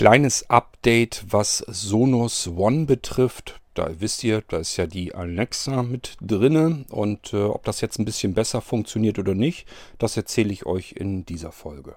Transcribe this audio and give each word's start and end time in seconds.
kleines 0.00 0.48
Update, 0.48 1.26
was 1.28 1.58
Sonos 1.68 2.48
One 2.48 2.86
betrifft. 2.86 3.60
Da 3.74 4.00
wisst 4.00 4.24
ihr, 4.24 4.42
da 4.48 4.56
ist 4.56 4.78
ja 4.78 4.86
die 4.86 5.14
Alexa 5.14 5.82
mit 5.82 6.16
drinne 6.22 6.86
und 6.88 7.34
äh, 7.34 7.42
ob 7.42 7.64
das 7.64 7.82
jetzt 7.82 7.98
ein 7.98 8.06
bisschen 8.06 8.32
besser 8.32 8.62
funktioniert 8.62 9.18
oder 9.18 9.34
nicht, 9.34 9.68
das 9.98 10.16
erzähle 10.16 10.54
ich 10.54 10.64
euch 10.64 10.92
in 10.92 11.26
dieser 11.26 11.52
Folge. 11.52 11.96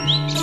Musik 0.00 0.41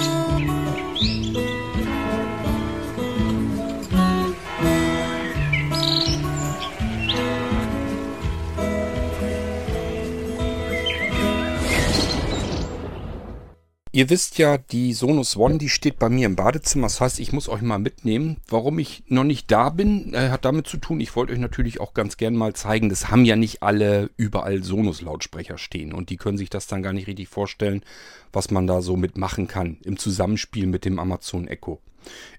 Ihr 13.99 14.09
wisst 14.09 14.37
ja, 14.37 14.57
die 14.57 14.93
Sonos 14.93 15.35
One, 15.35 15.57
die 15.57 15.67
steht 15.67 15.99
bei 15.99 16.07
mir 16.07 16.25
im 16.25 16.37
Badezimmer. 16.37 16.85
Das 16.85 17.01
heißt, 17.01 17.19
ich 17.19 17.33
muss 17.33 17.49
euch 17.49 17.61
mal 17.61 17.79
mitnehmen. 17.79 18.37
Warum 18.47 18.79
ich 18.79 19.03
noch 19.09 19.25
nicht 19.25 19.51
da 19.51 19.67
bin, 19.67 20.13
äh, 20.13 20.29
hat 20.29 20.45
damit 20.45 20.67
zu 20.67 20.77
tun, 20.77 21.01
ich 21.01 21.17
wollte 21.17 21.33
euch 21.33 21.39
natürlich 21.39 21.81
auch 21.81 21.93
ganz 21.93 22.15
gern 22.15 22.33
mal 22.33 22.53
zeigen, 22.53 22.87
das 22.87 23.11
haben 23.11 23.25
ja 23.25 23.35
nicht 23.35 23.61
alle 23.61 24.09
überall 24.15 24.63
Sonos-Lautsprecher 24.63 25.57
stehen. 25.57 25.91
Und 25.91 26.11
die 26.11 26.15
können 26.15 26.37
sich 26.37 26.49
das 26.49 26.65
dann 26.65 26.81
gar 26.81 26.93
nicht 26.93 27.07
richtig 27.07 27.27
vorstellen, 27.27 27.83
was 28.31 28.51
man 28.51 28.67
da 28.67 28.81
so 28.81 28.95
mitmachen 28.95 29.49
kann 29.49 29.75
im 29.83 29.97
Zusammenspiel 29.97 30.65
mit 30.65 30.85
dem 30.85 30.97
Amazon 30.97 31.49
Echo. 31.49 31.81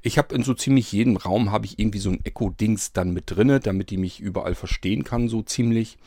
Ich 0.00 0.16
habe 0.16 0.34
in 0.34 0.42
so 0.42 0.54
ziemlich 0.54 0.90
jedem 0.92 1.18
Raum 1.18 1.52
habe 1.52 1.66
ich 1.66 1.78
irgendwie 1.78 1.98
so 1.98 2.08
ein 2.08 2.24
Echo-Dings 2.24 2.94
dann 2.94 3.12
mit 3.12 3.24
drinne, 3.26 3.60
damit 3.60 3.90
die 3.90 3.98
mich 3.98 4.18
überall 4.18 4.54
verstehen 4.54 5.04
kann, 5.04 5.28
so 5.28 5.42
ziemlich. 5.42 5.98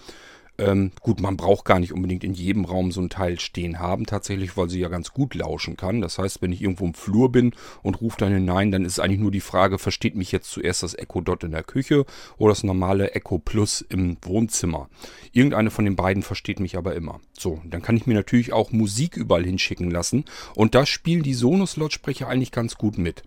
Ähm, 0.59 0.91
gut, 1.01 1.19
man 1.19 1.35
braucht 1.35 1.65
gar 1.65 1.79
nicht 1.79 1.93
unbedingt 1.93 2.23
in 2.23 2.33
jedem 2.33 2.65
Raum 2.65 2.91
so 2.91 3.01
ein 3.01 3.09
Teil 3.09 3.39
stehen 3.39 3.79
haben, 3.79 4.05
tatsächlich, 4.05 4.55
weil 4.55 4.69
sie 4.69 4.79
ja 4.79 4.87
ganz 4.87 5.11
gut 5.11 5.33
lauschen 5.33 5.77
kann. 5.77 5.99
Das 5.99 6.19
heißt, 6.19 6.41
wenn 6.41 6.51
ich 6.51 6.61
irgendwo 6.61 6.85
im 6.85 6.93
Flur 6.93 7.31
bin 7.31 7.55
und 7.81 8.01
rufe 8.01 8.17
dann 8.19 8.33
hinein, 8.33 8.71
dann 8.71 8.85
ist 8.85 8.99
eigentlich 8.99 9.19
nur 9.19 9.31
die 9.31 9.39
Frage, 9.39 9.79
versteht 9.79 10.15
mich 10.15 10.31
jetzt 10.31 10.51
zuerst 10.51 10.83
das 10.83 10.93
Echo 10.93 11.21
Dot 11.21 11.43
in 11.43 11.51
der 11.51 11.63
Küche 11.63 12.05
oder 12.37 12.51
das 12.51 12.63
normale 12.63 13.11
Echo 13.11 13.39
Plus 13.39 13.81
im 13.81 14.17
Wohnzimmer? 14.21 14.89
Irgendeine 15.31 15.71
von 15.71 15.85
den 15.85 15.95
beiden 15.95 16.21
versteht 16.21 16.59
mich 16.59 16.77
aber 16.77 16.93
immer. 16.95 17.19
So, 17.37 17.59
dann 17.65 17.81
kann 17.81 17.97
ich 17.97 18.05
mir 18.05 18.13
natürlich 18.13 18.53
auch 18.53 18.71
Musik 18.71 19.17
überall 19.17 19.43
hinschicken 19.43 19.89
lassen 19.89 20.25
und 20.55 20.75
da 20.75 20.85
spielen 20.85 21.23
die 21.23 21.33
Sonos-Lautsprecher 21.33 22.27
eigentlich 22.27 22.51
ganz 22.51 22.75
gut 22.75 22.99
mit. 22.99 23.23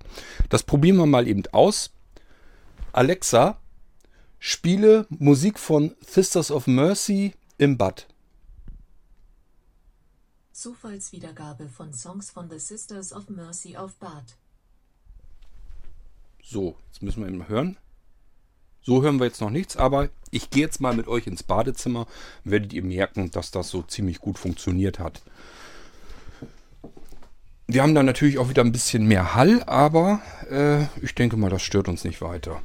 Das 0.48 0.62
probieren 0.62 0.96
wir 0.96 1.06
mal 1.06 1.26
eben 1.26 1.42
aus. 1.50 1.92
Alexa, 2.92 3.58
Spiele 4.38 5.06
Musik 5.08 5.58
von 5.58 5.94
Sisters 6.00 6.50
of 6.50 6.66
Mercy 6.66 7.34
im 7.58 7.76
Bad. 7.76 8.06
Zufallswiedergabe 10.52 11.68
von 11.68 11.92
Songs 11.92 12.30
von 12.30 12.48
The 12.48 12.58
Sisters 12.58 13.12
of 13.12 13.28
Mercy 13.28 13.76
auf 13.76 13.94
Bad. 13.96 14.36
So, 16.42 16.76
jetzt 16.86 17.02
müssen 17.02 17.22
wir 17.22 17.28
ihn 17.28 17.48
hören. 17.48 17.76
So 18.82 19.02
hören 19.02 19.18
wir 19.18 19.26
jetzt 19.26 19.40
noch 19.40 19.50
nichts, 19.50 19.76
aber 19.76 20.10
ich 20.30 20.50
gehe 20.50 20.62
jetzt 20.62 20.80
mal 20.80 20.94
mit 20.94 21.08
euch 21.08 21.26
ins 21.26 21.42
Badezimmer. 21.42 22.06
Werdet 22.44 22.72
ihr 22.72 22.84
merken, 22.84 23.30
dass 23.32 23.50
das 23.50 23.68
so 23.68 23.82
ziemlich 23.82 24.20
gut 24.20 24.38
funktioniert 24.38 25.00
hat. 25.00 25.22
Wir 27.66 27.82
haben 27.82 27.96
da 27.96 28.04
natürlich 28.04 28.38
auch 28.38 28.48
wieder 28.48 28.62
ein 28.62 28.70
bisschen 28.70 29.06
mehr 29.06 29.34
Hall, 29.34 29.64
aber 29.64 30.22
äh, 30.48 30.84
ich 31.04 31.16
denke 31.16 31.36
mal, 31.36 31.50
das 31.50 31.62
stört 31.62 31.88
uns 31.88 32.04
nicht 32.04 32.20
weiter. 32.20 32.62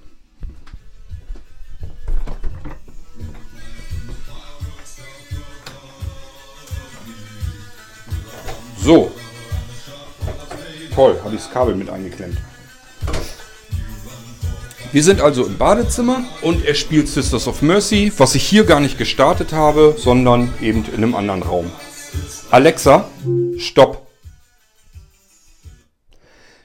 So. 8.84 9.12
Toll, 10.96 11.20
habe 11.24 11.36
ich 11.36 11.42
das 11.42 11.52
Kabel 11.52 11.76
mit 11.76 11.90
eingeklemmt. 11.90 12.38
Wir 14.92 15.04
sind 15.04 15.22
also 15.22 15.46
im 15.46 15.58
Badezimmer 15.58 16.26
und 16.42 16.66
er 16.66 16.74
spielt 16.74 17.08
Sisters 17.08 17.48
of 17.48 17.62
Mercy, 17.62 18.12
was 18.18 18.36
ich 18.36 18.44
hier 18.44 18.66
gar 18.66 18.80
nicht 18.80 18.98
gestartet 18.98 19.54
habe, 19.54 19.96
sondern 19.98 20.54
eben 20.62 20.84
in 20.86 20.96
einem 20.96 21.16
anderen 21.16 21.44
Raum. 21.44 21.72
Alexa, 22.50 23.08
stopp. 23.58 24.08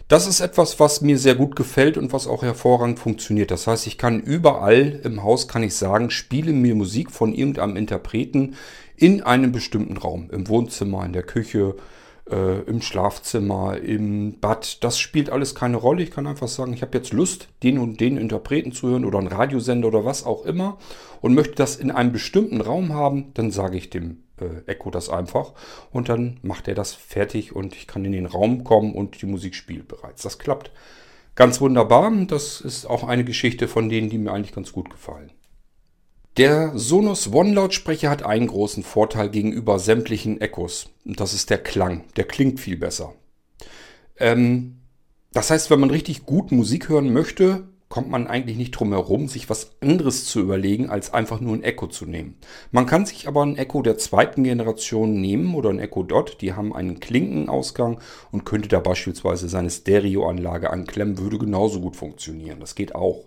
Das 0.09 0.27
ist 0.27 0.41
etwas, 0.41 0.81
was 0.81 1.03
mir 1.03 1.19
sehr 1.19 1.35
gut 1.35 1.55
gefällt 1.55 1.97
und 1.97 2.13
was 2.13 2.27
auch 2.27 2.43
hervorragend 2.43 2.99
funktioniert. 2.99 3.51
Das 3.51 3.67
heißt, 3.67 3.87
ich 3.87 3.99
kann 3.99 4.21
überall 4.21 5.01
im 5.05 5.23
Haus, 5.23 5.49
kann 5.49 5.63
ich 5.63 5.75
sagen, 5.75 6.11
spiele 6.11 6.53
mir 6.53 6.75
Musik 6.75 7.11
von 7.11 7.35
irgendeinem 7.35 7.77
Interpreten 7.77 8.55
in 8.97 9.23
einem 9.23 9.53
bestimmten 9.53 9.97
Raum. 9.97 10.31
Im 10.33 10.49
Wohnzimmer, 10.49 11.05
in 11.05 11.13
der 11.13 11.25
Küche, 11.25 11.77
äh, 12.31 12.61
im 12.63 12.83
Schlafzimmer, 12.83 13.79
im 13.79 14.39
Bad. 14.41 14.83
Das 14.83 14.99
spielt 14.99 15.31
alles 15.31 15.55
keine 15.55 15.77
Rolle. 15.77 16.03
Ich 16.03 16.11
kann 16.11 16.27
einfach 16.27 16.49
sagen, 16.49 16.73
ich 16.73 16.83
habe 16.83 16.97
jetzt 16.97 17.13
Lust, 17.13 17.49
den 17.63 17.79
und 17.79 18.01
den 18.01 18.17
Interpreten 18.17 18.73
zu 18.73 18.89
hören 18.89 19.05
oder 19.05 19.19
einen 19.19 19.29
Radiosender 19.29 19.89
oder 19.89 20.05
was 20.05 20.25
auch 20.25 20.45
immer 20.45 20.79
und 21.21 21.35
möchte 21.35 21.55
das 21.55 21.77
in 21.77 21.91
einem 21.91 22.13
bestimmten 22.13 22.61
Raum 22.61 22.93
haben, 22.95 23.33
dann 23.35 23.51
sage 23.51 23.77
ich 23.77 23.91
dem 23.91 24.23
äh, 24.41 24.71
Echo 24.71 24.91
das 24.91 25.09
einfach 25.09 25.53
und 25.93 26.09
dann 26.09 26.39
macht 26.43 26.69
er 26.69 26.75
das 26.75 26.95
fertig 26.95 27.55
und 27.55 27.75
ich 27.75 27.87
kann 27.87 28.05
in 28.05 28.13
den 28.13 28.27
Raum 28.27 28.65
kommen 28.65 28.95
und 28.95 29.23
die 29.23 29.27
Musik 29.27 29.55
spielt 29.55 29.89
bereits. 29.89 30.23
Das 30.23 30.39
klappt 30.39 30.71
ganz 31.35 31.61
wunderbar. 31.61 32.11
Das 32.27 32.61
ist 32.61 32.87
auch 32.87 33.05
eine 33.05 33.25
Geschichte 33.25 33.69
von 33.69 33.89
denen, 33.89 34.11
die 34.11 34.19
mir 34.19 34.33
eigentlich 34.33 34.55
ganz 34.55 34.73
gut 34.73 34.91
gefallen. 34.91 35.31
Der 36.37 36.73
Sonos 36.75 37.33
One 37.33 37.55
Lautsprecher 37.55 38.11
hat 38.11 38.23
einen 38.23 38.49
großen 38.49 38.83
Vorteil 38.83 39.31
gegenüber 39.31 39.79
sämtlichen 39.79 40.39
Echos. 40.39 40.91
Und 41.07 41.19
das 41.19 41.33
ist 41.33 41.49
der 41.49 41.57
Klang. 41.57 42.05
Der 42.17 42.25
klingt 42.25 42.61
viel 42.61 42.77
besser. 42.77 43.15
Ähm, 44.19 44.83
das 45.33 45.51
heißt, 45.51 45.71
wenn 45.71 45.81
man 45.81 45.89
richtig 45.89 46.27
gut 46.27 46.53
Musik 46.53 46.91
hören 46.91 47.11
möchte, 47.11 47.69
kommt 47.89 48.11
man 48.11 48.27
eigentlich 48.27 48.59
nicht 48.59 48.73
drum 48.73 48.93
herum, 48.93 49.29
sich 49.29 49.49
was 49.49 49.77
anderes 49.81 50.27
zu 50.27 50.41
überlegen, 50.41 50.91
als 50.91 51.15
einfach 51.15 51.41
nur 51.41 51.55
ein 51.55 51.63
Echo 51.63 51.87
zu 51.87 52.05
nehmen. 52.05 52.37
Man 52.71 52.85
kann 52.85 53.07
sich 53.07 53.29
aber 53.29 53.43
ein 53.43 53.57
Echo 53.57 53.81
der 53.81 53.97
zweiten 53.97 54.45
Generation 54.45 55.19
nehmen 55.19 55.55
oder 55.55 55.71
ein 55.71 55.79
Echo 55.79 56.03
Dot. 56.03 56.43
Die 56.43 56.53
haben 56.53 56.77
einen 56.77 57.01
Klinkenausgang 57.01 57.99
und 58.31 58.45
könnte 58.45 58.69
da 58.69 58.81
beispielsweise 58.81 59.49
seine 59.49 59.71
Stereoanlage 59.71 60.69
anklemmen, 60.69 61.17
würde 61.17 61.39
genauso 61.39 61.81
gut 61.81 61.97
funktionieren. 61.97 62.61
Das 62.61 62.75
geht 62.75 62.95
auch. 62.95 63.25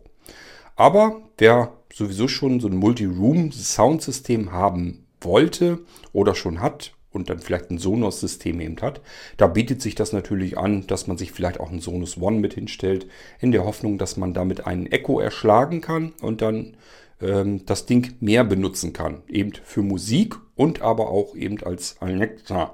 Aber 0.80 1.24
wer 1.38 1.74
sowieso 1.94 2.30
schon 2.30 2.62
so 2.62 2.70
ein 2.70 2.78
Multi-Room-Soundsystem 2.78 4.54
haben 4.54 5.06
wollte 5.20 5.80
oder 6.14 6.36
schon 6.36 6.62
hat 6.62 6.94
und 7.12 7.30
dann 7.30 7.40
vielleicht 7.40 7.70
ein 7.70 7.80
Sonos-System 7.80 8.62
eben 8.62 8.78
hat, 8.82 9.02
da 9.36 9.48
bietet 9.48 9.82
sich 9.82 9.96
das 9.96 10.14
natürlich 10.14 10.58
an, 10.58 10.88
dass 10.88 11.06
man 11.06 11.18
sich 11.18 11.34
vielleicht 11.34 11.60
auch 11.60 11.70
ein 11.70 11.82
Sonos 11.82 12.18
One 12.18 12.40
mit 12.40 12.54
hinstellt, 12.54 13.08
in 13.42 13.52
der 13.52 13.66
Hoffnung, 13.66 13.98
dass 13.98 14.16
man 14.16 14.34
damit 14.34 14.68
einen 14.68 14.86
Echo 14.86 15.20
erschlagen 15.20 15.82
kann 15.82 16.14
und 16.22 16.42
dann 16.42 16.78
ähm, 17.22 17.66
das 17.66 17.86
Ding 17.86 18.16
mehr 18.22 18.46
benutzen 18.46 18.94
kann. 18.94 19.24
Eben 19.28 19.52
für 19.62 19.82
Musik 19.82 20.38
und 20.56 20.82
aber 20.82 21.10
auch 21.10 21.36
eben 21.36 21.62
als 21.62 21.98
Alexa. 22.00 22.74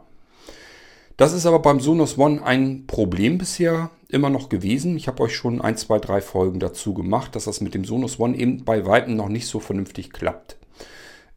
Das 1.18 1.34
ist 1.34 1.48
aber 1.48 1.58
beim 1.58 1.80
Sonos 1.80 2.20
One 2.20 2.44
ein 2.44 2.86
Problem 2.86 3.40
bisher 3.40 3.90
immer 4.16 4.30
noch 4.30 4.50
gewesen. 4.50 4.98
Ich 4.98 5.08
habe 5.08 5.22
euch 5.22 5.36
schon 5.36 5.62
ein, 5.62 5.78
zwei, 5.78 6.00
drei 6.00 6.22
Folgen 6.22 6.59
dazu 6.59 6.94
gemacht, 6.94 7.36
dass 7.36 7.46
das 7.46 7.62
mit 7.62 7.74
dem 7.74 7.86
Sonos 7.86 8.20
One 8.20 8.38
eben 8.38 8.64
bei 8.64 8.86
Weitem 8.86 9.16
noch 9.16 9.30
nicht 9.30 9.48
so 9.48 9.59
vernünftig 9.59 10.12
klappt. 10.12 10.58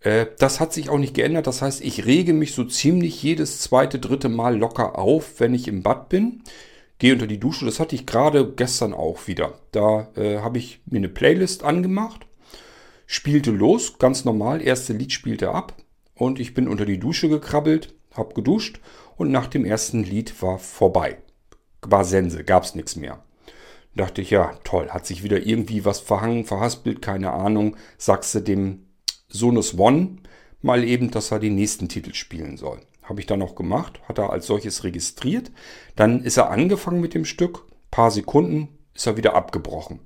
Äh, 0.00 0.26
das 0.38 0.60
hat 0.60 0.72
sich 0.72 0.88
auch 0.88 0.98
nicht 0.98 1.14
geändert. 1.14 1.46
Das 1.46 1.60
heißt, 1.60 1.82
ich 1.82 2.06
rege 2.06 2.32
mich 2.32 2.54
so 2.54 2.64
ziemlich 2.64 3.22
jedes 3.22 3.60
zweite, 3.60 3.98
dritte 3.98 4.28
Mal 4.28 4.56
locker 4.56 4.98
auf, 4.98 5.40
wenn 5.40 5.54
ich 5.54 5.68
im 5.68 5.82
Bad 5.82 6.08
bin. 6.08 6.42
Gehe 6.98 7.12
unter 7.12 7.26
die 7.26 7.40
Dusche. 7.40 7.64
Das 7.64 7.80
hatte 7.80 7.94
ich 7.94 8.06
gerade 8.06 8.52
gestern 8.52 8.94
auch 8.94 9.26
wieder. 9.26 9.58
Da 9.72 10.08
äh, 10.16 10.38
habe 10.38 10.58
ich 10.58 10.80
mir 10.86 10.98
eine 10.98 11.08
Playlist 11.08 11.64
angemacht, 11.64 12.26
spielte 13.06 13.50
los, 13.50 13.98
ganz 13.98 14.24
normal. 14.24 14.62
Erste 14.62 14.92
Lied 14.92 15.12
spielte 15.12 15.50
ab 15.50 15.74
und 16.14 16.40
ich 16.40 16.54
bin 16.54 16.68
unter 16.68 16.86
die 16.86 16.98
Dusche 16.98 17.28
gekrabbelt, 17.28 17.94
habe 18.14 18.34
geduscht 18.34 18.80
und 19.16 19.30
nach 19.30 19.46
dem 19.46 19.64
ersten 19.64 20.02
Lied 20.02 20.40
war 20.42 20.58
vorbei. 20.58 21.18
War 21.82 22.04
Sense, 22.04 22.44
gab's 22.44 22.74
nichts 22.74 22.96
mehr. 22.96 23.22
Dachte 23.94 24.22
ich, 24.22 24.30
ja, 24.30 24.52
toll, 24.64 24.90
hat 24.90 25.06
sich 25.06 25.22
wieder 25.22 25.46
irgendwie 25.46 25.84
was 25.84 26.00
verhangen, 26.00 26.44
verhaspelt, 26.44 27.02
keine 27.02 27.32
Ahnung. 27.32 27.76
Sagst 27.96 28.34
du 28.34 28.40
dem 28.40 28.86
Sonus 29.28 29.78
One 29.78 30.18
mal 30.62 30.84
eben, 30.84 31.10
dass 31.10 31.30
er 31.30 31.38
den 31.38 31.54
nächsten 31.54 31.88
Titel 31.88 32.14
spielen 32.14 32.56
soll. 32.56 32.80
Habe 33.02 33.20
ich 33.20 33.26
dann 33.26 33.38
noch 33.38 33.54
gemacht, 33.54 34.00
hat 34.06 34.18
er 34.18 34.30
als 34.30 34.46
solches 34.46 34.84
registriert. 34.84 35.50
Dann 35.96 36.22
ist 36.22 36.36
er 36.36 36.50
angefangen 36.50 37.00
mit 37.00 37.14
dem 37.14 37.24
Stück, 37.24 37.64
paar 37.90 38.10
Sekunden 38.10 38.68
ist 38.94 39.06
er 39.06 39.16
wieder 39.16 39.34
abgebrochen. 39.34 40.00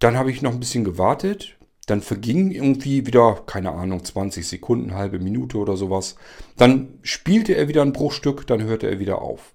Dann 0.00 0.16
habe 0.16 0.30
ich 0.30 0.42
noch 0.42 0.52
ein 0.52 0.60
bisschen 0.60 0.84
gewartet, 0.84 1.56
dann 1.86 2.02
vergingen 2.02 2.50
irgendwie 2.50 3.06
wieder, 3.06 3.42
keine 3.46 3.72
Ahnung, 3.72 4.04
20 4.04 4.46
Sekunden, 4.46 4.94
halbe 4.94 5.18
Minute 5.18 5.58
oder 5.58 5.76
sowas. 5.76 6.16
Dann 6.56 6.98
spielte 7.02 7.54
er 7.54 7.68
wieder 7.68 7.82
ein 7.82 7.92
Bruchstück, 7.92 8.46
dann 8.46 8.62
hörte 8.62 8.88
er 8.88 8.98
wieder 8.98 9.20
auf. 9.20 9.52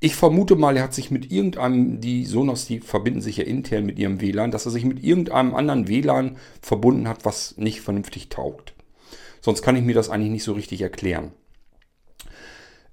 Ich 0.00 0.14
vermute 0.16 0.56
mal, 0.56 0.76
er 0.76 0.82
hat 0.84 0.94
sich 0.94 1.10
mit 1.10 1.30
irgendeinem, 1.32 2.00
die 2.00 2.24
Sonos, 2.26 2.66
die 2.66 2.80
verbinden 2.80 3.20
sich 3.22 3.38
ja 3.38 3.44
intern 3.44 3.86
mit 3.86 3.98
ihrem 3.98 4.20
WLAN, 4.20 4.50
dass 4.50 4.66
er 4.66 4.72
sich 4.72 4.84
mit 4.84 5.02
irgendeinem 5.02 5.54
anderen 5.54 5.88
WLAN 5.88 6.36
verbunden 6.62 7.08
hat, 7.08 7.24
was 7.24 7.56
nicht 7.56 7.80
vernünftig 7.80 8.28
taugt. 8.28 8.74
Sonst 9.40 9.62
kann 9.62 9.76
ich 9.76 9.82
mir 9.84 9.94
das 9.94 10.10
eigentlich 10.10 10.30
nicht 10.32 10.44
so 10.44 10.52
richtig 10.52 10.82
erklären. 10.82 11.32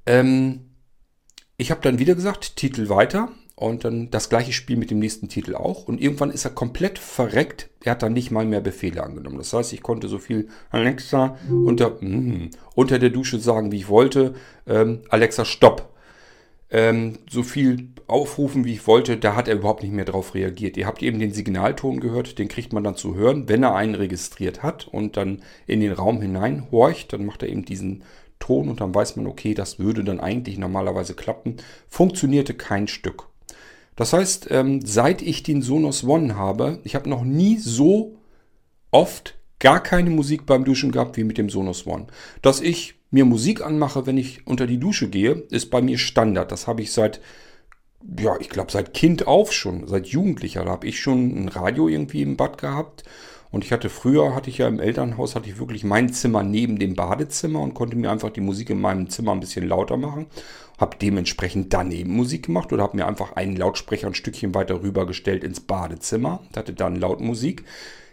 Ähm, 0.06 0.62
Ich 1.58 1.72
habe 1.72 1.82
dann 1.82 2.00
wieder 2.00 2.16
gesagt, 2.16 2.56
Titel 2.58 2.90
weiter 2.90 3.30
und 3.56 3.86
dann 3.86 4.10
das 4.12 4.30
gleiche 4.30 4.52
Spiel 4.54 4.78
mit 4.78 4.90
dem 4.92 5.00
nächsten 5.00 5.30
Titel 5.30 5.56
auch. 5.56 5.88
Und 5.88 6.02
irgendwann 6.02 6.32
ist 6.32 6.46
er 6.46 6.52
komplett 6.52 6.98
verreckt. 7.00 7.70
Er 7.84 7.92
hat 7.94 8.04
dann 8.04 8.14
nicht 8.14 8.32
mal 8.32 8.46
mehr 8.46 8.62
Befehle 8.62 9.04
angenommen. 9.04 9.38
Das 9.38 9.54
heißt, 9.54 9.72
ich 9.74 9.84
konnte 9.84 10.08
so 10.08 10.18
viel 10.20 10.50
Alexa 10.72 11.38
unter, 11.66 11.98
mm, 12.02 12.50
unter 12.76 13.00
der 13.00 13.12
Dusche 13.12 13.40
sagen, 13.40 13.72
wie 13.72 13.78
ich 13.78 13.90
wollte. 13.90 14.34
Ähm, 14.68 15.02
Alexa, 15.10 15.46
stopp. 15.46 15.91
Ähm, 16.72 17.20
so 17.30 17.44
viel 17.44 17.90
aufrufen, 18.08 18.66
wie 18.66 18.74
ich 18.74 18.88
wollte. 18.88 19.18
Da 19.18 19.36
hat 19.36 19.48
er 19.48 19.56
überhaupt 19.56 19.84
nicht 19.84 19.94
mehr 19.94 20.06
drauf 20.06 20.36
reagiert. 20.36 20.78
Ihr 20.78 20.88
habt 20.88 21.04
eben 21.04 21.20
den 21.20 21.34
Signalton 21.34 22.00
gehört. 22.00 22.40
Den 22.40 22.48
kriegt 22.48 22.74
man 22.74 22.84
dann 22.84 22.96
zu 22.96 23.16
hören, 23.16 23.50
wenn 23.50 23.64
er 23.64 23.76
einen 23.76 23.96
registriert 23.96 24.64
hat 24.64 24.88
und 24.88 25.18
dann 25.18 25.42
in 25.68 25.82
den 25.82 25.92
Raum 25.92 26.22
hinein 26.22 26.68
horcht. 26.72 27.14
Dann 27.14 27.26
macht 27.26 27.44
er 27.44 27.50
eben 27.50 27.66
diesen 27.66 28.04
Ton 28.40 28.70
und 28.70 28.82
dann 28.82 28.94
weiß 28.94 29.16
man, 29.16 29.28
okay, 29.28 29.54
das 29.54 29.80
würde 29.80 30.04
dann 30.04 30.20
eigentlich 30.20 30.58
normalerweise 30.58 31.14
klappen. 31.14 31.58
Funktionierte 31.88 32.54
kein 32.54 32.88
Stück. 32.88 33.28
Das 33.96 34.14
heißt, 34.14 34.48
ähm, 34.52 34.82
seit 34.84 35.22
ich 35.22 35.44
den 35.44 35.62
Sonos 35.62 36.04
One 36.04 36.36
habe, 36.36 36.80
ich 36.84 36.96
habe 36.96 37.10
noch 37.10 37.24
nie 37.24 37.58
so 37.58 38.18
oft 38.90 39.38
gar 39.60 39.82
keine 39.82 40.10
Musik 40.10 40.46
beim 40.46 40.66
Duschen 40.66 40.92
gehabt 40.92 41.18
wie 41.18 41.24
mit 41.24 41.38
dem 41.38 41.50
Sonos 41.50 41.86
One. 41.86 42.08
Dass 42.42 42.62
ich 42.62 42.96
mir 43.12 43.26
Musik 43.26 43.64
anmache, 43.64 44.06
wenn 44.06 44.18
ich 44.18 44.48
unter 44.48 44.66
die 44.66 44.80
Dusche 44.80 45.10
gehe, 45.10 45.44
ist 45.50 45.70
bei 45.70 45.82
mir 45.82 45.98
Standard. 45.98 46.52
Das 46.52 46.68
habe 46.68 46.82
ich 46.82 46.92
seit, 46.92 47.22
ja, 48.20 48.36
ich 48.40 48.50
glaube 48.50 48.72
seit 48.72 48.94
Kind 48.94 49.28
auf 49.28 49.54
schon, 49.54 49.88
seit 49.88 50.08
Jugendlicher. 50.08 50.66
Da 50.66 50.72
habe 50.72 50.88
ich 50.88 51.00
schon 51.00 51.44
ein 51.44 51.48
Radio 51.50 51.88
irgendwie 51.88 52.22
im 52.22 52.38
Bad 52.38 52.58
gehabt 52.58 53.04
und 53.52 53.66
ich 53.66 53.74
hatte 53.74 53.90
früher, 53.90 54.34
hatte 54.34 54.50
ich 54.50 54.60
ja 54.60 54.68
im 54.68 54.80
Elternhaus, 54.80 55.36
hatte 55.36 55.50
ich 55.50 55.60
wirklich 55.60 55.84
mein 55.84 56.14
Zimmer 56.14 56.42
neben 56.42 56.80
dem 56.80 56.96
Badezimmer 56.96 57.60
und 57.60 57.74
konnte 57.74 57.98
mir 57.98 58.10
einfach 58.10 58.30
die 58.30 58.42
Musik 58.42 58.70
in 58.70 58.80
meinem 58.80 59.10
Zimmer 59.10 59.34
ein 59.34 59.42
bisschen 59.42 59.68
lauter 59.68 59.98
machen. 59.98 60.28
Habe 60.80 60.98
dementsprechend 61.00 61.74
daneben 61.74 62.16
Musik 62.16 62.46
gemacht 62.46 62.72
oder 62.72 62.84
habe 62.84 62.96
mir 62.96 63.08
einfach 63.08 63.34
einen 63.34 63.58
Lautsprecher 63.58 64.08
ein 64.08 64.16
Stückchen 64.16 64.56
weiter 64.56 64.82
rübergestellt 64.82 65.44
ins 65.44 65.60
Badezimmer 65.60 66.42
hatte 66.56 66.74
dann 66.74 66.96
Lautmusik. 66.96 67.66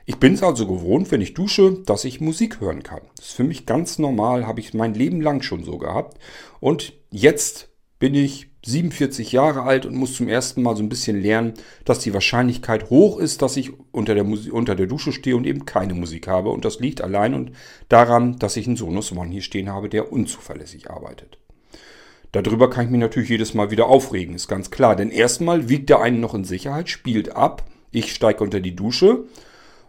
Ich 0.09 0.17
bin 0.17 0.33
es 0.33 0.43
also 0.43 0.67
gewohnt, 0.67 1.11
wenn 1.11 1.21
ich 1.21 1.35
dusche, 1.35 1.83
dass 1.85 2.07
ich 2.07 2.23
Musik 2.23 2.63
hören 2.63 2.83
kann. 2.83 3.03
Das 3.17 3.27
ist 3.27 3.35
für 3.35 3.45
mich 3.45 3.67
ganz 3.67 3.99
normal, 3.99 4.47
habe 4.47 4.59
ich 4.59 4.73
mein 4.73 4.95
Leben 4.95 5.21
lang 5.21 5.43
schon 5.43 5.65
so 5.65 5.77
gehabt. 5.77 6.17
Und 6.61 6.95
jetzt 7.11 7.69
bin 7.99 8.15
ich 8.15 8.49
47 8.65 9.33
Jahre 9.33 9.65
alt 9.65 9.85
und 9.85 9.95
muss 9.95 10.15
zum 10.15 10.27
ersten 10.27 10.63
Mal 10.63 10.75
so 10.77 10.83
ein 10.83 10.89
bisschen 10.89 11.21
lernen, 11.21 11.53
dass 11.85 11.99
die 11.99 12.15
Wahrscheinlichkeit 12.15 12.89
hoch 12.89 13.19
ist, 13.19 13.43
dass 13.43 13.59
ich 13.59 13.73
unter 13.93 14.15
der, 14.15 14.25
Musik, 14.25 14.51
unter 14.51 14.75
der 14.75 14.87
Dusche 14.87 15.13
stehe 15.13 15.37
und 15.37 15.47
eben 15.47 15.67
keine 15.67 15.93
Musik 15.93 16.27
habe. 16.27 16.49
Und 16.49 16.65
das 16.65 16.81
liegt 16.81 17.03
allein 17.03 17.35
und 17.35 17.53
daran, 17.91 18.39
dass 18.39 18.57
ich 18.57 18.67
einen 18.67 18.77
Sonos 18.77 19.13
One 19.13 19.31
hier 19.31 19.43
stehen 19.43 19.69
habe, 19.69 19.91
der 19.91 20.11
unzuverlässig 20.11 20.91
arbeitet. 20.91 21.37
Darüber 22.33 22.71
kann 22.71 22.87
ich 22.87 22.91
mich 22.91 23.01
natürlich 23.01 23.29
jedes 23.29 23.53
Mal 23.53 23.71
wieder 23.71 23.89
aufregen, 23.89 24.35
ist 24.35 24.49
ganz 24.49 24.71
klar. 24.71 24.97
Denn 24.97 25.11
erstmal 25.11 25.69
wiegt 25.69 25.91
der 25.91 26.01
einen 26.01 26.21
noch 26.21 26.33
in 26.33 26.45
Sicherheit, 26.45 26.89
spielt 26.89 27.37
ab, 27.37 27.67
ich 27.91 28.15
steige 28.15 28.43
unter 28.43 28.61
die 28.61 28.75
Dusche 28.75 29.27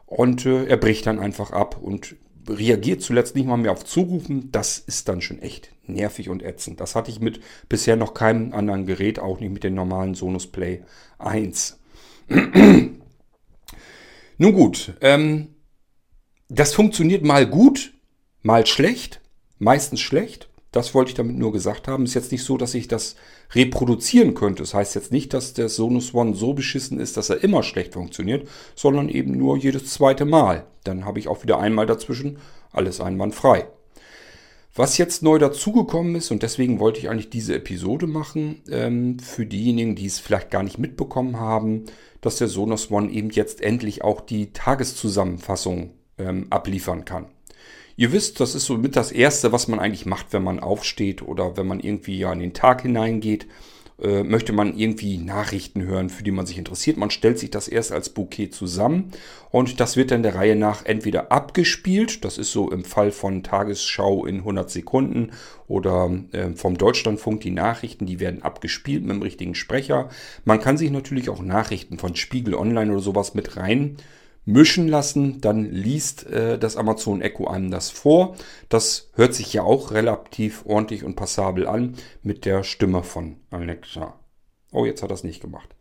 und 0.09 0.45
äh, 0.47 0.65
er 0.65 0.77
bricht 0.77 1.05
dann 1.05 1.19
einfach 1.19 1.51
ab 1.51 1.77
und 1.79 2.15
reagiert 2.47 3.03
zuletzt 3.03 3.35
nicht 3.35 3.45
mal 3.45 3.57
mehr 3.57 3.71
auf 3.71 3.85
Zurufen. 3.85 4.51
Das 4.51 4.79
ist 4.79 5.07
dann 5.07 5.21
schon 5.21 5.39
echt 5.39 5.71
nervig 5.85 6.29
und 6.29 6.41
ätzend. 6.41 6.79
Das 6.79 6.95
hatte 6.95 7.11
ich 7.11 7.19
mit 7.19 7.41
bisher 7.69 7.95
noch 7.95 8.15
keinem 8.15 8.53
anderen 8.53 8.87
Gerät, 8.87 9.19
auch 9.19 9.39
nicht 9.39 9.53
mit 9.53 9.63
dem 9.63 9.75
normalen 9.75 10.15
Sonos 10.15 10.47
Play 10.47 10.81
1. 11.19 11.79
Nun 14.39 14.53
gut, 14.53 14.95
ähm, 15.01 15.49
das 16.47 16.73
funktioniert 16.73 17.23
mal 17.23 17.45
gut, 17.45 17.93
mal 18.41 18.65
schlecht, 18.65 19.21
meistens 19.59 20.01
schlecht. 20.01 20.49
Das 20.71 20.93
wollte 20.93 21.09
ich 21.09 21.15
damit 21.15 21.35
nur 21.35 21.51
gesagt 21.51 21.87
haben. 21.87 22.05
Ist 22.05 22.13
jetzt 22.13 22.31
nicht 22.31 22.43
so, 22.43 22.57
dass 22.57 22.75
ich 22.75 22.87
das 22.87 23.15
reproduzieren 23.53 24.35
könnte. 24.35 24.61
Das 24.61 24.73
heißt 24.73 24.95
jetzt 24.95 25.11
nicht, 25.11 25.33
dass 25.33 25.53
der 25.53 25.69
Sonus 25.69 26.13
One 26.13 26.35
so 26.35 26.53
beschissen 26.53 26.99
ist, 26.99 27.17
dass 27.17 27.29
er 27.29 27.43
immer 27.43 27.63
schlecht 27.63 27.93
funktioniert, 27.93 28.47
sondern 28.75 29.09
eben 29.09 29.31
nur 29.31 29.57
jedes 29.57 29.85
zweite 29.91 30.25
Mal. 30.25 30.67
Dann 30.83 31.05
habe 31.05 31.19
ich 31.19 31.27
auch 31.27 31.41
wieder 31.43 31.59
einmal 31.59 31.87
dazwischen 31.87 32.37
alles 32.71 33.01
einwandfrei. 33.01 33.67
Was 34.75 34.97
jetzt 34.99 35.23
neu 35.23 35.39
dazugekommen 35.39 36.15
ist, 36.15 36.29
und 36.31 36.43
deswegen 36.43 36.79
wollte 36.79 36.99
ich 36.99 37.09
eigentlich 37.09 37.31
diese 37.31 37.55
Episode 37.55 38.05
machen, 38.05 38.61
ähm, 38.69 39.17
für 39.19 39.45
diejenigen, 39.45 39.95
die 39.95 40.05
es 40.05 40.19
vielleicht 40.19 40.51
gar 40.51 40.63
nicht 40.63 40.77
mitbekommen 40.77 41.39
haben, 41.39 41.85
dass 42.21 42.37
der 42.37 42.47
Sonos 42.47 42.91
One 42.91 43.11
eben 43.11 43.31
jetzt 43.31 43.61
endlich 43.61 44.03
auch 44.03 44.21
die 44.21 44.53
Tageszusammenfassung 44.53 45.91
ähm, 46.19 46.47
abliefern 46.51 47.03
kann. 47.03 47.25
Ihr 47.99 48.13
wisst, 48.13 48.39
das 48.39 48.55
ist 48.55 48.63
so 48.63 48.77
mit 48.77 48.95
das 48.95 49.11
Erste, 49.11 49.51
was 49.51 49.67
man 49.67 49.77
eigentlich 49.77 50.05
macht, 50.05 50.27
wenn 50.31 50.41
man 50.41 50.61
aufsteht 50.61 51.21
oder 51.21 51.57
wenn 51.57 51.67
man 51.67 51.81
irgendwie 51.81 52.17
ja 52.17 52.31
in 52.31 52.39
den 52.39 52.53
Tag 52.53 52.83
hineingeht. 52.83 53.45
Äh, 54.01 54.23
möchte 54.23 54.53
man 54.53 54.77
irgendwie 54.77 55.17
Nachrichten 55.17 55.83
hören, 55.83 56.09
für 56.09 56.23
die 56.23 56.31
man 56.31 56.45
sich 56.45 56.57
interessiert. 56.57 56.95
Man 56.95 57.11
stellt 57.11 57.37
sich 57.37 57.51
das 57.51 57.67
erst 57.67 57.91
als 57.91 58.07
Bouquet 58.07 58.51
zusammen 58.51 59.11
und 59.51 59.81
das 59.81 59.97
wird 59.97 60.11
dann 60.11 60.23
der 60.23 60.35
Reihe 60.35 60.55
nach 60.55 60.85
entweder 60.85 61.33
abgespielt, 61.33 62.23
das 62.23 62.37
ist 62.37 62.53
so 62.53 62.71
im 62.71 62.85
Fall 62.85 63.11
von 63.11 63.43
Tagesschau 63.43 64.25
in 64.25 64.37
100 64.37 64.69
Sekunden 64.69 65.31
oder 65.67 66.09
äh, 66.31 66.51
vom 66.51 66.77
Deutschlandfunk 66.77 67.41
die 67.41 67.51
Nachrichten, 67.51 68.05
die 68.05 68.21
werden 68.21 68.43
abgespielt 68.43 69.01
mit 69.01 69.11
dem 69.11 69.21
richtigen 69.23 69.55
Sprecher. 69.55 70.07
Man 70.45 70.61
kann 70.61 70.77
sich 70.77 70.89
natürlich 70.89 71.29
auch 71.29 71.41
Nachrichten 71.41 71.97
von 71.97 72.15
Spiegel 72.15 72.55
Online 72.55 72.93
oder 72.93 73.01
sowas 73.01 73.33
mit 73.33 73.57
rein 73.57 73.97
mischen 74.45 74.87
lassen, 74.87 75.41
dann 75.41 75.65
liest 75.65 76.25
äh, 76.27 76.57
das 76.57 76.75
Amazon 76.75 77.21
Echo 77.21 77.47
einem 77.47 77.71
das 77.71 77.91
vor. 77.91 78.35
Das 78.67 79.09
hört 79.13 79.33
sich 79.33 79.53
ja 79.53 79.63
auch 79.63 79.91
relativ 79.91 80.65
ordentlich 80.65 81.03
und 81.03 81.15
passabel 81.15 81.67
an 81.67 81.95
mit 82.23 82.45
der 82.45 82.63
Stimme 82.63 83.03
von 83.03 83.37
Alexa. 83.51 84.19
Oh, 84.71 84.85
jetzt 84.85 85.03
hat 85.03 85.11
es 85.11 85.23
nicht 85.23 85.41
gemacht. 85.41 85.75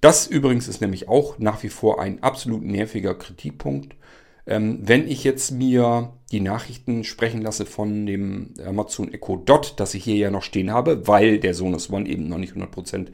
Das 0.00 0.26
übrigens 0.26 0.66
ist 0.66 0.80
nämlich 0.80 1.08
auch 1.08 1.38
nach 1.38 1.62
wie 1.62 1.68
vor 1.68 2.00
ein 2.00 2.22
absolut 2.22 2.62
nerviger 2.62 3.14
Kritikpunkt. 3.14 3.96
Ähm, 4.46 4.80
wenn 4.82 5.06
ich 5.06 5.24
jetzt 5.24 5.50
mir 5.50 6.14
die 6.32 6.40
Nachrichten 6.40 7.04
sprechen 7.04 7.42
lasse 7.42 7.66
von 7.66 8.06
dem 8.06 8.54
Amazon 8.64 9.12
Echo 9.12 9.36
Dot, 9.36 9.74
das 9.76 9.94
ich 9.94 10.04
hier 10.04 10.16
ja 10.16 10.30
noch 10.30 10.42
stehen 10.42 10.70
habe, 10.70 11.06
weil 11.06 11.38
der 11.38 11.54
Sonos 11.54 11.90
One 11.90 12.08
eben 12.08 12.28
noch 12.28 12.38
nicht 12.38 12.54
100% 12.54 13.08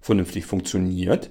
vernünftig 0.00 0.44
funktioniert, 0.44 1.30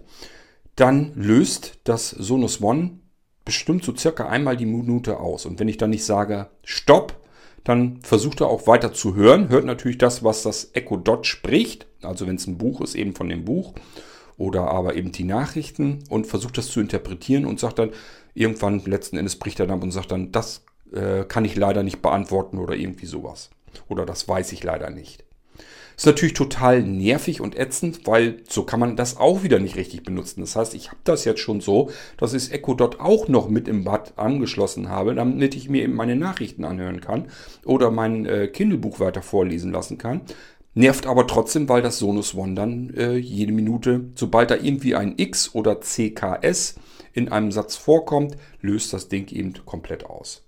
dann 0.75 1.11
löst 1.15 1.79
das 1.83 2.09
Sonos 2.09 2.61
One 2.61 3.00
bestimmt 3.45 3.83
so 3.83 3.95
circa 3.95 4.27
einmal 4.27 4.57
die 4.57 4.65
Minute 4.65 5.19
aus. 5.19 5.45
Und 5.45 5.59
wenn 5.59 5.67
ich 5.67 5.77
dann 5.77 5.89
nicht 5.89 6.05
sage 6.05 6.47
Stopp, 6.63 7.15
dann 7.63 7.99
versucht 8.01 8.41
er 8.41 8.47
auch 8.47 8.67
weiter 8.67 8.93
zu 8.93 9.15
hören, 9.15 9.49
hört 9.49 9.65
natürlich 9.65 9.97
das, 9.97 10.23
was 10.23 10.43
das 10.43 10.71
Echo 10.73 10.97
Dot 10.97 11.27
spricht. 11.27 11.85
Also 12.01 12.27
wenn 12.27 12.35
es 12.35 12.47
ein 12.47 12.57
Buch 12.57 12.81
ist, 12.81 12.95
eben 12.95 13.13
von 13.13 13.29
dem 13.29 13.45
Buch 13.45 13.73
oder 14.38 14.71
aber 14.71 14.95
eben 14.95 15.12
die 15.12 15.24
Nachrichten 15.24 16.00
und 16.10 16.25
versucht 16.25 16.57
das 16.57 16.67
zu 16.67 16.79
interpretieren 16.79 17.45
und 17.45 17.60
sagt 17.60 17.79
dann 17.79 17.91
irgendwann 18.33 18.83
letzten 18.86 19.17
Endes 19.17 19.36
bricht 19.36 19.60
er 19.60 19.67
dann 19.67 19.81
und 19.81 19.91
sagt 19.91 20.12
dann, 20.12 20.31
das 20.31 20.63
äh, 20.91 21.24
kann 21.25 21.45
ich 21.45 21.55
leider 21.55 21.83
nicht 21.83 22.01
beantworten 22.01 22.57
oder 22.57 22.75
irgendwie 22.75 23.05
sowas. 23.05 23.50
Oder 23.88 24.05
das 24.05 24.27
weiß 24.27 24.51
ich 24.53 24.63
leider 24.63 24.89
nicht. 24.89 25.24
Ist 25.95 26.05
natürlich 26.05 26.33
total 26.33 26.83
nervig 26.83 27.41
und 27.41 27.57
ätzend, 27.57 28.07
weil 28.07 28.38
so 28.48 28.63
kann 28.63 28.79
man 28.79 28.95
das 28.95 29.17
auch 29.17 29.43
wieder 29.43 29.60
nicht 29.60 29.75
richtig 29.75 30.03
benutzen. 30.03 30.41
Das 30.41 30.55
heißt, 30.55 30.74
ich 30.74 30.88
habe 30.88 31.00
das 31.03 31.25
jetzt 31.25 31.41
schon 31.41 31.62
so, 31.62 31.89
dass 32.17 32.33
ich 32.33 32.51
Echo 32.51 32.74
Dot 32.74 33.00
auch 33.00 33.27
noch 33.27 33.50
mit 33.50 33.67
im 33.67 33.83
Bad 33.83 34.13
angeschlossen 34.17 34.89
habe, 34.89 35.15
damit 35.15 35.55
ich 35.55 35.69
mir 35.69 35.83
eben 35.83 35.95
meine 35.95 36.15
Nachrichten 36.15 36.65
anhören 36.65 37.01
kann 37.01 37.27
oder 37.65 37.91
mein 37.91 38.25
äh, 38.25 38.48
Kindle-Buch 38.48 39.00
weiter 39.00 39.21
vorlesen 39.21 39.71
lassen 39.71 39.98
kann. 39.98 40.21
Nervt 40.74 41.05
aber 41.05 41.27
trotzdem, 41.27 41.67
weil 41.67 41.81
das 41.81 42.00
Sonus 42.00 42.33
One 42.33 42.55
dann 42.55 42.93
äh, 42.95 43.17
jede 43.17 43.51
Minute, 43.51 44.05
sobald 44.15 44.51
da 44.51 44.55
irgendwie 44.55 44.95
ein 44.95 45.15
X 45.17 45.53
oder 45.53 45.81
CKS 45.81 46.75
in 47.12 47.29
einem 47.29 47.51
Satz 47.51 47.75
vorkommt, 47.75 48.38
löst 48.62 48.93
das 48.93 49.10
Ding 49.10 49.27
eben 49.31 49.53
komplett 49.65 50.05
aus. 50.05 50.43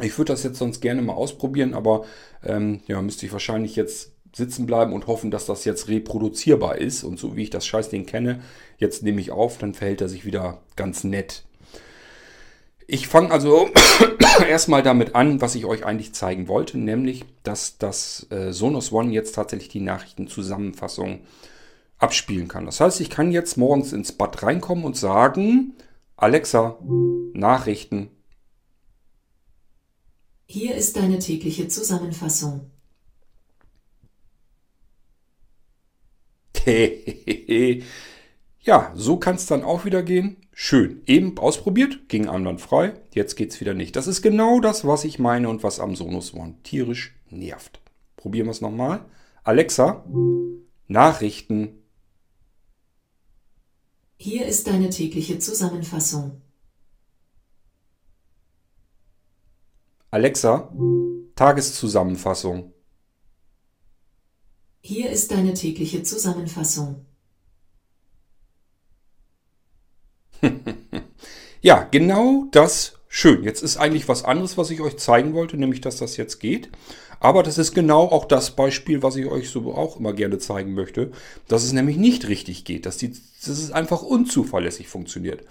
Ich 0.00 0.16
würde 0.16 0.32
das 0.32 0.44
jetzt 0.44 0.58
sonst 0.58 0.80
gerne 0.80 1.02
mal 1.02 1.14
ausprobieren, 1.14 1.74
aber 1.74 2.04
ähm, 2.44 2.80
ja, 2.86 3.02
müsste 3.02 3.26
ich 3.26 3.32
wahrscheinlich 3.32 3.76
jetzt 3.76 4.12
sitzen 4.34 4.66
bleiben 4.66 4.92
und 4.92 5.06
hoffen, 5.06 5.30
dass 5.30 5.46
das 5.46 5.64
jetzt 5.64 5.88
reproduzierbar 5.88 6.78
ist. 6.78 7.04
Und 7.04 7.18
so 7.18 7.36
wie 7.36 7.42
ich 7.42 7.50
das 7.50 7.66
Scheißding 7.66 8.06
kenne, 8.06 8.40
jetzt 8.78 9.02
nehme 9.02 9.20
ich 9.20 9.30
auf, 9.30 9.58
dann 9.58 9.74
verhält 9.74 10.00
er 10.00 10.08
sich 10.08 10.24
wieder 10.24 10.60
ganz 10.76 11.04
nett. 11.04 11.44
Ich 12.86 13.06
fange 13.06 13.30
also 13.30 13.68
erstmal 14.48 14.82
damit 14.82 15.14
an, 15.14 15.40
was 15.40 15.54
ich 15.54 15.66
euch 15.66 15.84
eigentlich 15.84 16.14
zeigen 16.14 16.48
wollte, 16.48 16.78
nämlich, 16.78 17.24
dass 17.42 17.76
das 17.76 18.26
äh, 18.30 18.52
Sonos 18.52 18.92
One 18.92 19.12
jetzt 19.12 19.34
tatsächlich 19.34 19.68
die 19.68 19.80
Nachrichtenzusammenfassung 19.80 21.20
abspielen 21.98 22.48
kann. 22.48 22.64
Das 22.64 22.80
heißt, 22.80 23.00
ich 23.00 23.10
kann 23.10 23.30
jetzt 23.30 23.56
morgens 23.56 23.92
ins 23.92 24.12
Bad 24.12 24.42
reinkommen 24.42 24.84
und 24.84 24.96
sagen, 24.96 25.74
Alexa, 26.16 26.78
Nachrichten. 27.34 28.10
Hier 30.46 30.74
ist 30.74 30.96
deine 30.96 31.18
tägliche 31.18 31.68
Zusammenfassung. 31.68 32.70
ja, 38.60 38.92
so 38.94 39.16
kann 39.16 39.36
es 39.36 39.46
dann 39.46 39.62
auch 39.62 39.84
wieder 39.84 40.02
gehen. 40.02 40.36
Schön. 40.52 41.02
Eben 41.06 41.38
ausprobiert, 41.38 42.08
ging 42.08 42.28
frei. 42.58 42.94
Jetzt 43.12 43.36
geht 43.36 43.52
es 43.52 43.60
wieder 43.60 43.74
nicht. 43.74 43.96
Das 43.96 44.06
ist 44.06 44.22
genau 44.22 44.60
das, 44.60 44.86
was 44.86 45.04
ich 45.04 45.18
meine 45.18 45.48
und 45.48 45.62
was 45.62 45.80
am 45.80 45.94
Sonos 45.94 46.34
One 46.34 46.54
tierisch 46.62 47.14
nervt. 47.30 47.80
Probieren 48.16 48.46
wir 48.46 48.52
es 48.52 48.60
nochmal. 48.60 49.04
Alexa, 49.44 50.04
Nachrichten. 50.88 51.82
Hier 54.16 54.46
ist 54.46 54.66
deine 54.66 54.90
tägliche 54.90 55.38
Zusammenfassung. 55.38 56.42
Alexa, 60.10 60.72
Tageszusammenfassung. 61.36 62.72
Hier 64.80 65.10
ist 65.10 65.30
deine 65.30 65.54
tägliche 65.54 66.02
Zusammenfassung. 66.02 67.04
Ja, 71.60 71.82
genau 71.90 72.46
das. 72.52 72.94
Schön. 73.08 73.42
Jetzt 73.42 73.62
ist 73.62 73.78
eigentlich 73.78 74.06
was 74.08 74.24
anderes, 74.24 74.56
was 74.58 74.70
ich 74.70 74.80
euch 74.80 74.96
zeigen 74.96 75.34
wollte, 75.34 75.56
nämlich, 75.56 75.80
dass 75.80 75.96
das 75.96 76.16
jetzt 76.16 76.38
geht. 76.38 76.70
Aber 77.20 77.42
das 77.42 77.58
ist 77.58 77.74
genau 77.74 78.02
auch 78.02 78.26
das 78.26 78.54
Beispiel, 78.54 79.02
was 79.02 79.16
ich 79.16 79.26
euch 79.26 79.50
so 79.50 79.74
auch 79.74 79.98
immer 79.98 80.12
gerne 80.12 80.38
zeigen 80.38 80.74
möchte, 80.74 81.10
dass 81.48 81.64
es 81.64 81.72
nämlich 81.72 81.96
nicht 81.96 82.28
richtig 82.28 82.64
geht, 82.64 82.86
dass, 82.86 82.96
die, 82.96 83.10
dass 83.10 83.48
es 83.48 83.72
einfach 83.72 84.02
unzuverlässig 84.02 84.86
funktioniert. 84.88 85.44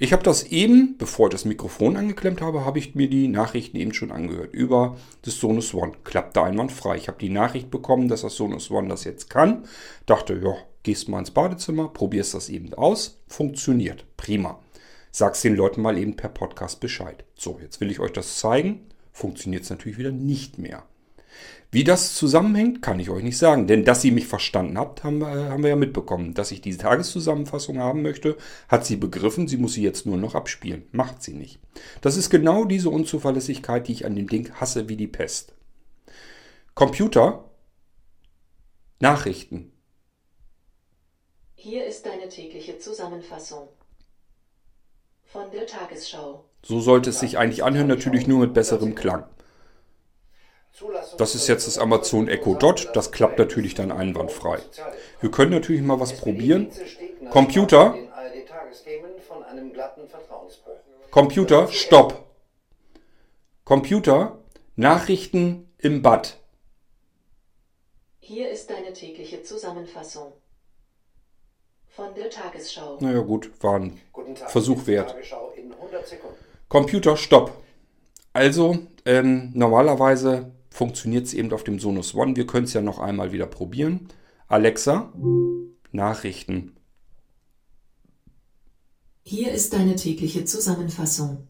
Ich 0.00 0.12
habe 0.12 0.22
das 0.22 0.44
eben, 0.44 0.96
bevor 0.96 1.26
ich 1.26 1.32
das 1.32 1.44
Mikrofon 1.44 1.96
angeklemmt 1.96 2.40
habe, 2.40 2.64
habe 2.64 2.78
ich 2.78 2.94
mir 2.94 3.10
die 3.10 3.26
Nachrichten 3.26 3.76
eben 3.76 3.92
schon 3.92 4.12
angehört 4.12 4.54
über 4.54 4.96
das 5.22 5.40
Sonus 5.40 5.74
One. 5.74 5.92
Klappte 6.04 6.40
einwandfrei. 6.40 6.96
Ich 6.96 7.08
habe 7.08 7.18
die 7.18 7.30
Nachricht 7.30 7.68
bekommen, 7.72 8.06
dass 8.06 8.20
das 8.22 8.36
Sonus 8.36 8.70
One 8.70 8.88
das 8.88 9.02
jetzt 9.02 9.28
kann. 9.28 9.64
Dachte, 10.06 10.40
ja, 10.40 10.54
gehst 10.84 11.08
mal 11.08 11.18
ins 11.18 11.32
Badezimmer, 11.32 11.88
probierst 11.88 12.34
das 12.34 12.48
eben 12.48 12.72
aus. 12.74 13.18
Funktioniert. 13.26 14.04
Prima. 14.16 14.60
Sag's 15.10 15.42
den 15.42 15.56
Leuten 15.56 15.82
mal 15.82 15.98
eben 15.98 16.14
per 16.14 16.28
Podcast 16.28 16.78
Bescheid. 16.78 17.24
So, 17.34 17.58
jetzt 17.60 17.80
will 17.80 17.90
ich 17.90 17.98
euch 17.98 18.12
das 18.12 18.38
zeigen. 18.38 18.86
Funktioniert 19.10 19.64
es 19.64 19.70
natürlich 19.70 19.98
wieder 19.98 20.12
nicht 20.12 20.58
mehr. 20.58 20.84
Wie 21.70 21.84
das 21.84 22.14
zusammenhängt, 22.14 22.80
kann 22.80 22.98
ich 22.98 23.10
euch 23.10 23.22
nicht 23.22 23.36
sagen. 23.36 23.66
Denn 23.66 23.84
dass 23.84 24.00
sie 24.00 24.10
mich 24.10 24.26
verstanden 24.26 24.78
habt, 24.78 25.04
haben, 25.04 25.18
wir- 25.18 25.50
haben 25.50 25.62
wir 25.62 25.70
ja 25.70 25.76
mitbekommen. 25.76 26.32
Dass 26.32 26.50
ich 26.50 26.62
diese 26.62 26.78
Tageszusammenfassung 26.78 27.78
haben 27.78 28.00
möchte, 28.02 28.36
hat 28.68 28.86
sie 28.86 28.96
begriffen. 28.96 29.48
Sie 29.48 29.58
muss 29.58 29.74
sie 29.74 29.82
jetzt 29.82 30.06
nur 30.06 30.16
noch 30.16 30.34
abspielen. 30.34 30.86
Macht 30.92 31.22
sie 31.22 31.34
nicht. 31.34 31.58
Das 32.00 32.16
ist 32.16 32.30
genau 32.30 32.64
diese 32.64 32.88
Unzuverlässigkeit, 32.88 33.86
die 33.86 33.92
ich 33.92 34.06
an 34.06 34.16
dem 34.16 34.28
Ding 34.28 34.50
hasse 34.54 34.88
wie 34.88 34.96
die 34.96 35.06
Pest. 35.06 35.52
Computer, 36.74 37.44
Nachrichten. 39.00 39.72
Hier 41.54 41.84
ist 41.86 42.06
deine 42.06 42.28
tägliche 42.28 42.78
Zusammenfassung. 42.78 43.68
Von 45.24 45.50
der 45.50 45.66
Tagesschau. 45.66 46.44
So 46.64 46.80
sollte 46.80 47.10
es 47.10 47.20
sich 47.20 47.36
eigentlich 47.36 47.62
anhören, 47.62 47.88
natürlich 47.88 48.26
nur 48.26 48.38
mit 48.40 48.54
besserem 48.54 48.94
Klang. 48.94 49.24
Das 51.16 51.34
ist 51.34 51.48
jetzt 51.48 51.66
das 51.66 51.78
Amazon 51.78 52.28
Echo 52.28 52.54
Dot. 52.54 52.90
Das 52.94 53.10
klappt 53.10 53.38
natürlich 53.38 53.74
dann 53.74 53.90
einwandfrei. 53.90 54.58
Wir 55.20 55.30
können 55.30 55.50
natürlich 55.50 55.82
mal 55.82 55.98
was 55.98 56.16
probieren. 56.16 56.70
Computer. 57.30 57.96
Computer, 61.10 61.68
stopp. 61.68 62.24
Computer, 63.64 64.38
Nachrichten 64.76 65.72
im 65.78 66.02
Bad. 66.02 66.38
Hier 68.20 68.50
ist 68.50 68.70
deine 68.70 68.92
tägliche 68.92 69.42
Zusammenfassung. 69.42 70.32
Von 71.88 72.14
der 72.14 72.30
Tagesschau. 72.30 72.98
Naja 73.00 73.20
gut, 73.20 73.50
war 73.62 73.80
ein 73.80 74.00
Versuch 74.46 74.86
wert. 74.86 75.10
Tagesschau 75.10 75.52
in 75.56 75.72
100 75.72 76.06
Sekunden. 76.06 76.36
Computer, 76.68 77.16
stopp. 77.16 77.52
Also, 78.32 78.78
ähm, 79.04 79.50
normalerweise 79.54 80.52
funktioniert 80.78 81.26
es 81.26 81.34
eben 81.34 81.52
auf 81.52 81.64
dem 81.64 81.80
Sonos 81.80 82.14
One. 82.14 82.36
Wir 82.36 82.46
können 82.46 82.64
es 82.64 82.72
ja 82.72 82.80
noch 82.80 83.00
einmal 83.00 83.32
wieder 83.32 83.46
probieren. 83.46 84.06
Alexa, 84.46 85.12
Nachrichten. 85.90 86.76
Hier 89.24 89.50
ist 89.50 89.72
deine 89.72 89.96
tägliche 89.96 90.44
Zusammenfassung. 90.44 91.48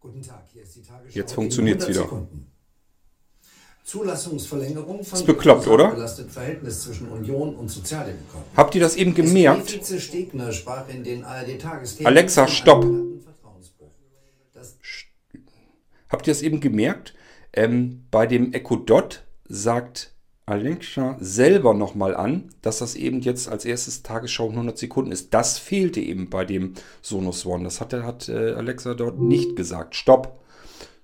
Guten 0.00 0.22
Tag, 0.22 0.46
hier 0.50 0.62
ist 0.62 0.74
die 0.74 0.80
Tagesschau. 0.80 1.18
Jetzt 1.18 1.32
funktioniert's 1.34 1.84
in 1.84 1.90
100 1.90 2.08
wieder. 2.08 2.18
Sekunden. 2.18 2.46
Zulassungsverlängerung 3.84 5.04
von 5.04 5.18
Ist 5.18 5.26
bekloppt, 5.26 5.66
oder? 5.66 6.08
Verhältnis 6.08 6.82
zwischen 6.82 7.08
Union 7.08 7.54
und 7.56 7.68
Sozialdemokraten. 7.68 8.56
Habt 8.56 8.74
ihr 8.74 8.80
das 8.80 8.96
eben 8.96 9.14
gemerkt? 9.14 9.74
SPD-Vize 9.74 10.00
Stegner 10.00 10.52
sprach 10.52 10.88
in 10.88 11.04
den 11.04 11.24
ARD-Tagesthemen 11.24 12.06
Alexa, 12.06 12.48
stopp. 12.48 12.86
Habt 16.08 16.26
ihr 16.26 16.32
das 16.32 16.42
eben 16.42 16.60
gemerkt? 16.60 17.14
Ähm, 17.60 18.06
bei 18.10 18.26
dem 18.26 18.54
Echo 18.54 18.76
Dot 18.76 19.22
sagt 19.46 20.14
Alexa 20.46 21.18
selber 21.20 21.74
nochmal 21.74 22.16
an, 22.16 22.48
dass 22.62 22.78
das 22.78 22.94
eben 22.94 23.20
jetzt 23.20 23.50
als 23.50 23.66
erstes 23.66 24.02
Tagesschau 24.02 24.46
in 24.46 24.52
100 24.52 24.78
Sekunden 24.78 25.12
ist. 25.12 25.34
Das 25.34 25.58
fehlte 25.58 26.00
eben 26.00 26.30
bei 26.30 26.46
dem 26.46 26.72
Sonos 27.02 27.44
One. 27.44 27.64
Das 27.64 27.82
hat, 27.82 27.92
hat 27.92 28.30
äh, 28.30 28.52
Alexa 28.54 28.94
dort 28.94 29.20
nicht 29.20 29.56
gesagt. 29.56 29.94
Stopp. 29.94 30.40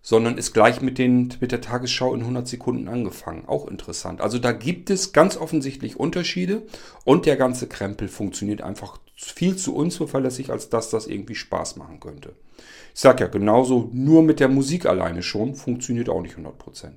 Sondern 0.01 0.39
ist 0.39 0.55
gleich 0.55 0.81
mit, 0.81 0.97
den, 0.97 1.35
mit 1.41 1.53
der 1.53 1.61
Tagesschau 1.61 2.15
in 2.15 2.21
100 2.21 2.49
Sekunden 2.49 2.89
angefangen. 2.89 3.45
Auch 3.47 3.69
interessant. 3.69 4.23
Also 4.23 4.39
da 4.39 4.53
gibt 4.53 4.89
es 4.89 5.13
ganz 5.13 5.37
offensichtlich 5.37 6.01
Unterschiede 6.01 6.63
und 7.05 7.27
der 7.27 7.37
ganze 7.37 7.67
Krempel 7.67 8.09
funktioniert 8.09 8.63
einfach 8.63 8.99
viel 9.17 9.57
zu 9.57 9.75
unzuverlässig, 9.75 10.51
als 10.51 10.69
dass 10.69 10.91
das 10.91 11.07
irgendwie 11.07 11.35
Spaß 11.35 11.77
machen 11.77 12.01
könnte. 12.01 12.35
Ich 12.95 13.01
sag 13.01 13.21
ja, 13.21 13.27
genauso 13.27 13.91
nur 13.93 14.23
mit 14.23 14.41
der 14.41 14.49
Musik 14.49 14.87
alleine 14.87 15.23
schon 15.23 15.55
funktioniert 15.55 16.09
auch 16.09 16.21
nicht 16.21 16.37
100%. 16.37 16.91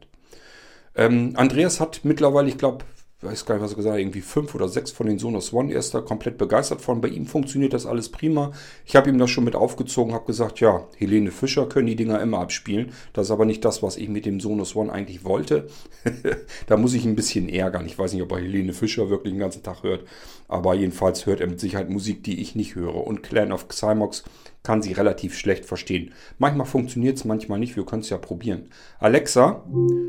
Ähm, 0.96 1.34
Andreas 1.36 1.80
hat 1.80 2.02
mittlerweile, 2.04 2.50
ich 2.50 2.58
glaube, 2.58 2.86
weiß 3.22 3.46
gar 3.46 3.56
nicht, 3.56 3.64
was 3.64 3.72
er 3.72 3.78
gesagt 3.78 3.94
hat, 3.94 4.00
irgendwie 4.00 4.22
fünf 4.22 4.56
oder 4.56 4.70
sechs 4.70 4.92
von 4.92 5.06
den 5.06 5.20
Sonos 5.20 5.52
One. 5.52 5.74
Er 5.74 5.80
ist 5.80 5.94
da 5.94 6.00
komplett 6.00 6.38
begeistert 6.38 6.80
von. 6.80 7.02
Bei 7.02 7.10
ihm 7.10 7.26
funktioniert 7.26 7.74
das 7.74 7.86
alles 7.86 8.10
prima. 8.10 8.52
Ich 8.86 8.96
habe 8.96 9.10
ihm 9.10 9.18
das 9.18 9.30
schon 9.30 9.44
mit 9.44 9.56
aufgezogen, 9.56 10.14
habe 10.14 10.26
gesagt, 10.26 10.62
ja, 10.62 10.88
Helene 10.96 11.32
Fischer 11.32 11.68
können 11.68 11.88
die 11.88 11.98
Dinger 11.98 12.22
immer 12.22 12.40
abspielen. 12.40 12.94
Das 13.12 13.28
ist 13.28 13.32
aber 13.32 13.44
nicht 13.44 13.66
das, 13.66 13.84
was 13.84 13.98
ich 13.98 14.08
mit 14.08 14.26
dem 14.26 14.40
Sonos 14.40 14.74
One 14.76 14.92
eigentlich 14.92 15.26
wollte. 15.26 15.68
da 16.68 16.78
muss 16.78 16.94
ich 16.94 17.06
ein 17.06 17.18
bisschen 17.18 17.50
ärgern. 17.50 17.86
Ich 17.86 18.00
weiß 18.00 18.14
nicht, 18.14 18.24
ob 18.24 18.32
er 18.32 18.40
Helene 18.40 18.72
Fischer 18.72 19.10
wirklich 19.10 19.34
den 19.34 19.40
ganzen 19.40 19.64
Tag 19.64 19.84
hört. 19.84 20.06
Aber 20.48 20.74
jedenfalls 20.74 21.26
hört 21.26 21.42
er 21.42 21.48
mit 21.48 21.60
Sicherheit 21.60 21.90
Musik, 21.90 22.24
die 22.24 22.40
ich 22.42 22.56
nicht 22.56 22.76
höre. 22.76 23.06
Und 23.06 23.22
Clan 23.22 23.52
of 23.52 23.68
Xymox 23.68 24.24
kann 24.64 24.82
sie 24.82 24.94
relativ 24.94 25.38
schlecht 25.38 25.66
verstehen. 25.66 26.14
Manchmal 26.38 26.66
funktioniert 26.66 27.18
es, 27.18 27.26
manchmal 27.26 27.60
nicht. 27.60 27.76
Wir 27.76 27.86
können 27.86 28.02
es 28.02 28.10
ja 28.10 28.18
probieren. 28.18 28.70
Alexa, 28.98 29.66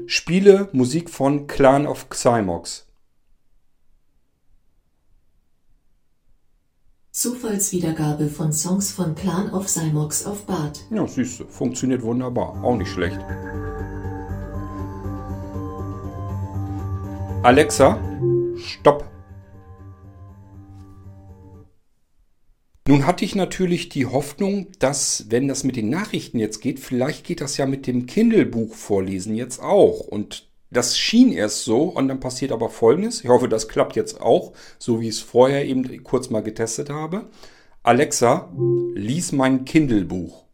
spiele 0.07 0.69
Musik 0.73 1.11
von 1.11 1.49
Clan 1.49 1.89
of 1.89 2.09
Xymox. 2.09 2.87
Zufallswiedergabe 7.21 8.29
von 8.29 8.51
Songs 8.51 8.93
von 8.93 9.15
Clan 9.15 9.53
of 9.53 9.69
Cymox 9.69 10.25
auf 10.25 10.47
Bart. 10.47 10.87
Ja, 10.91 11.05
du, 11.05 11.25
funktioniert 11.51 12.01
wunderbar. 12.01 12.65
Auch 12.65 12.79
nicht 12.79 12.91
schlecht. 12.91 13.19
Alexa, 17.43 18.01
stopp. 18.57 19.05
Nun 22.89 23.07
hatte 23.07 23.27
ich 23.27 23.35
natürlich 23.35 23.91
die 23.91 24.07
Hoffnung, 24.07 24.69
dass, 24.79 25.27
wenn 25.29 25.47
das 25.47 25.63
mit 25.63 25.77
den 25.77 25.91
Nachrichten 25.91 26.39
jetzt 26.39 26.63
geht, 26.63 26.81
vielleicht 26.81 27.27
geht 27.27 27.43
das 27.43 27.59
ja 27.59 27.67
mit 27.67 27.87
dem 27.87 28.07
Kindle-Buch 28.07 28.75
vorlesen 28.75 29.35
jetzt 29.35 29.61
auch. 29.61 30.01
Und 30.01 30.50
das 30.71 30.97
schien 30.97 31.33
erst 31.33 31.65
so 31.65 31.85
und 31.85 32.09
dann 32.09 32.21
passiert 32.21 32.53
aber 32.53 32.69
Folgendes. 32.69 33.23
Ich 33.23 33.29
hoffe, 33.29 33.49
das 33.49 33.69
klappt 33.69 33.97
jetzt 33.97 34.21
auch, 34.21 34.53
so 34.79 35.01
wie 35.01 35.09
ich 35.09 35.17
es 35.17 35.21
vorher 35.21 35.67
eben 35.67 36.03
kurz 36.05 36.31
mal 36.31 36.43
getestet 36.43 36.91
habe. 36.91 37.29
Alexa, 37.83 38.53
lies 38.95 39.33
mein 39.33 39.65
Kindle-Buch. 39.65 40.45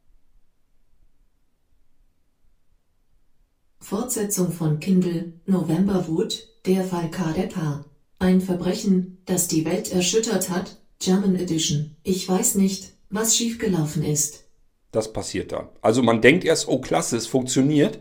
Fortsetzung 3.81 4.51
von 4.51 4.81
Kindle, 4.81 5.35
November 5.47 6.09
Wut, 6.09 6.49
der 6.67 6.83
Fall 6.83 7.11
Kadepa. 7.11 7.85
Ein 8.19 8.41
Verbrechen, 8.41 9.19
das 9.27 9.49
die 9.49 9.65
Welt 9.65 9.93
erschüttert 9.93 10.51
hat, 10.51 10.79
German 10.99 11.37
Edition. 11.37 11.95
Ich 12.03 12.29
weiß 12.29 12.55
nicht, 12.55 12.95
was 13.11 13.37
schiefgelaufen 13.37 14.03
ist. 14.03 14.45
Das 14.93 15.13
passiert 15.13 15.53
dann. 15.53 15.69
Also 15.83 16.03
man 16.03 16.23
denkt 16.23 16.45
erst, 16.45 16.69
oh 16.69 16.81
klasse, 16.81 17.17
es 17.17 17.27
funktioniert. 17.27 17.99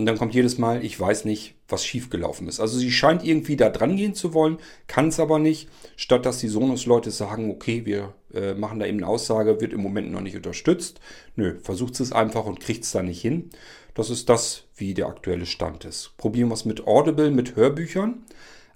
Und 0.00 0.06
dann 0.06 0.16
kommt 0.16 0.34
jedes 0.34 0.56
Mal, 0.56 0.82
ich 0.82 0.98
weiß 0.98 1.26
nicht, 1.26 1.56
was 1.68 1.84
schiefgelaufen 1.84 2.48
ist. 2.48 2.58
Also 2.58 2.78
sie 2.78 2.90
scheint 2.90 3.22
irgendwie 3.22 3.56
da 3.56 3.68
dran 3.68 3.96
gehen 3.96 4.14
zu 4.14 4.32
wollen, 4.32 4.56
kann 4.86 5.08
es 5.08 5.20
aber 5.20 5.38
nicht. 5.38 5.68
Statt 5.94 6.24
dass 6.24 6.38
die 6.38 6.48
Sonos-Leute 6.48 7.10
sagen, 7.10 7.50
okay, 7.50 7.84
wir 7.84 8.14
äh, 8.32 8.54
machen 8.54 8.78
da 8.78 8.86
eben 8.86 8.96
eine 8.96 9.06
Aussage, 9.06 9.60
wird 9.60 9.74
im 9.74 9.82
Moment 9.82 10.10
noch 10.10 10.22
nicht 10.22 10.36
unterstützt. 10.36 11.02
Nö, 11.36 11.58
versucht 11.60 12.00
es 12.00 12.12
einfach 12.12 12.46
und 12.46 12.60
kriegt 12.60 12.84
es 12.84 12.92
da 12.92 13.02
nicht 13.02 13.20
hin. 13.20 13.50
Das 13.92 14.08
ist 14.08 14.30
das, 14.30 14.64
wie 14.74 14.94
der 14.94 15.06
aktuelle 15.06 15.44
Stand 15.44 15.84
ist. 15.84 16.16
Probieren 16.16 16.48
wir 16.48 16.54
es 16.54 16.64
mit 16.64 16.86
Audible, 16.86 17.30
mit 17.30 17.54
Hörbüchern. 17.54 18.24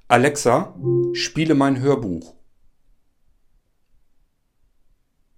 Alexa, 0.09 0.75
spiele 1.15 1.55
mein 1.55 1.81
Hörbuch. 1.81 2.35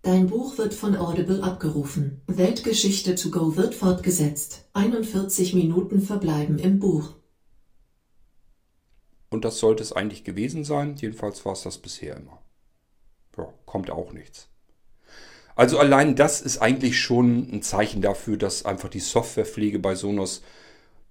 Dein 0.06 0.28
Buch 0.28 0.56
wird 0.56 0.72
von 0.72 0.94
Audible 0.94 1.42
abgerufen. 1.42 2.20
Weltgeschichte 2.28 3.16
to 3.16 3.28
go 3.28 3.56
wird 3.56 3.74
fortgesetzt. 3.74 4.68
41 4.72 5.52
Minuten 5.52 6.00
verbleiben 6.00 6.60
im 6.60 6.78
Buch. 6.78 7.14
Und 9.30 9.44
das 9.44 9.58
sollte 9.58 9.82
es 9.82 9.92
eigentlich 9.92 10.22
gewesen 10.22 10.62
sein. 10.62 10.94
Jedenfalls 10.94 11.44
war 11.44 11.54
es 11.54 11.62
das 11.62 11.78
bisher 11.78 12.18
immer. 12.18 12.40
Ja, 13.36 13.52
kommt 13.64 13.90
auch 13.90 14.12
nichts. 14.12 14.46
Also 15.56 15.76
allein 15.76 16.14
das 16.14 16.40
ist 16.40 16.58
eigentlich 16.58 17.00
schon 17.00 17.50
ein 17.52 17.62
Zeichen 17.62 18.00
dafür, 18.00 18.36
dass 18.36 18.64
einfach 18.64 18.88
die 18.88 19.00
Softwarepflege 19.00 19.80
bei 19.80 19.96
Sonos 19.96 20.42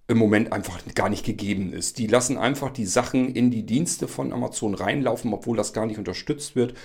im 0.07 0.17
Moment 0.17 0.53
einfach 0.53 0.79
gar 0.95 1.09
nicht 1.09 1.25
gegeben 1.25 1.73
ist. 1.73 1.97
Die 1.97 2.07
lassen 2.07 2.37
einfach 2.37 2.71
die 2.71 2.85
Sachen 2.85 3.35
in 3.35 3.51
die 3.51 3.65
Dienste 3.65 4.07
von 4.07 4.31
Amazon 4.31 4.73
reinlaufen, 4.73 5.33
obwohl 5.33 5.57
das 5.57 5.73
gar 5.73 5.85
nicht 5.85 5.97
unterstützt 5.97 6.55
wird. 6.55 6.75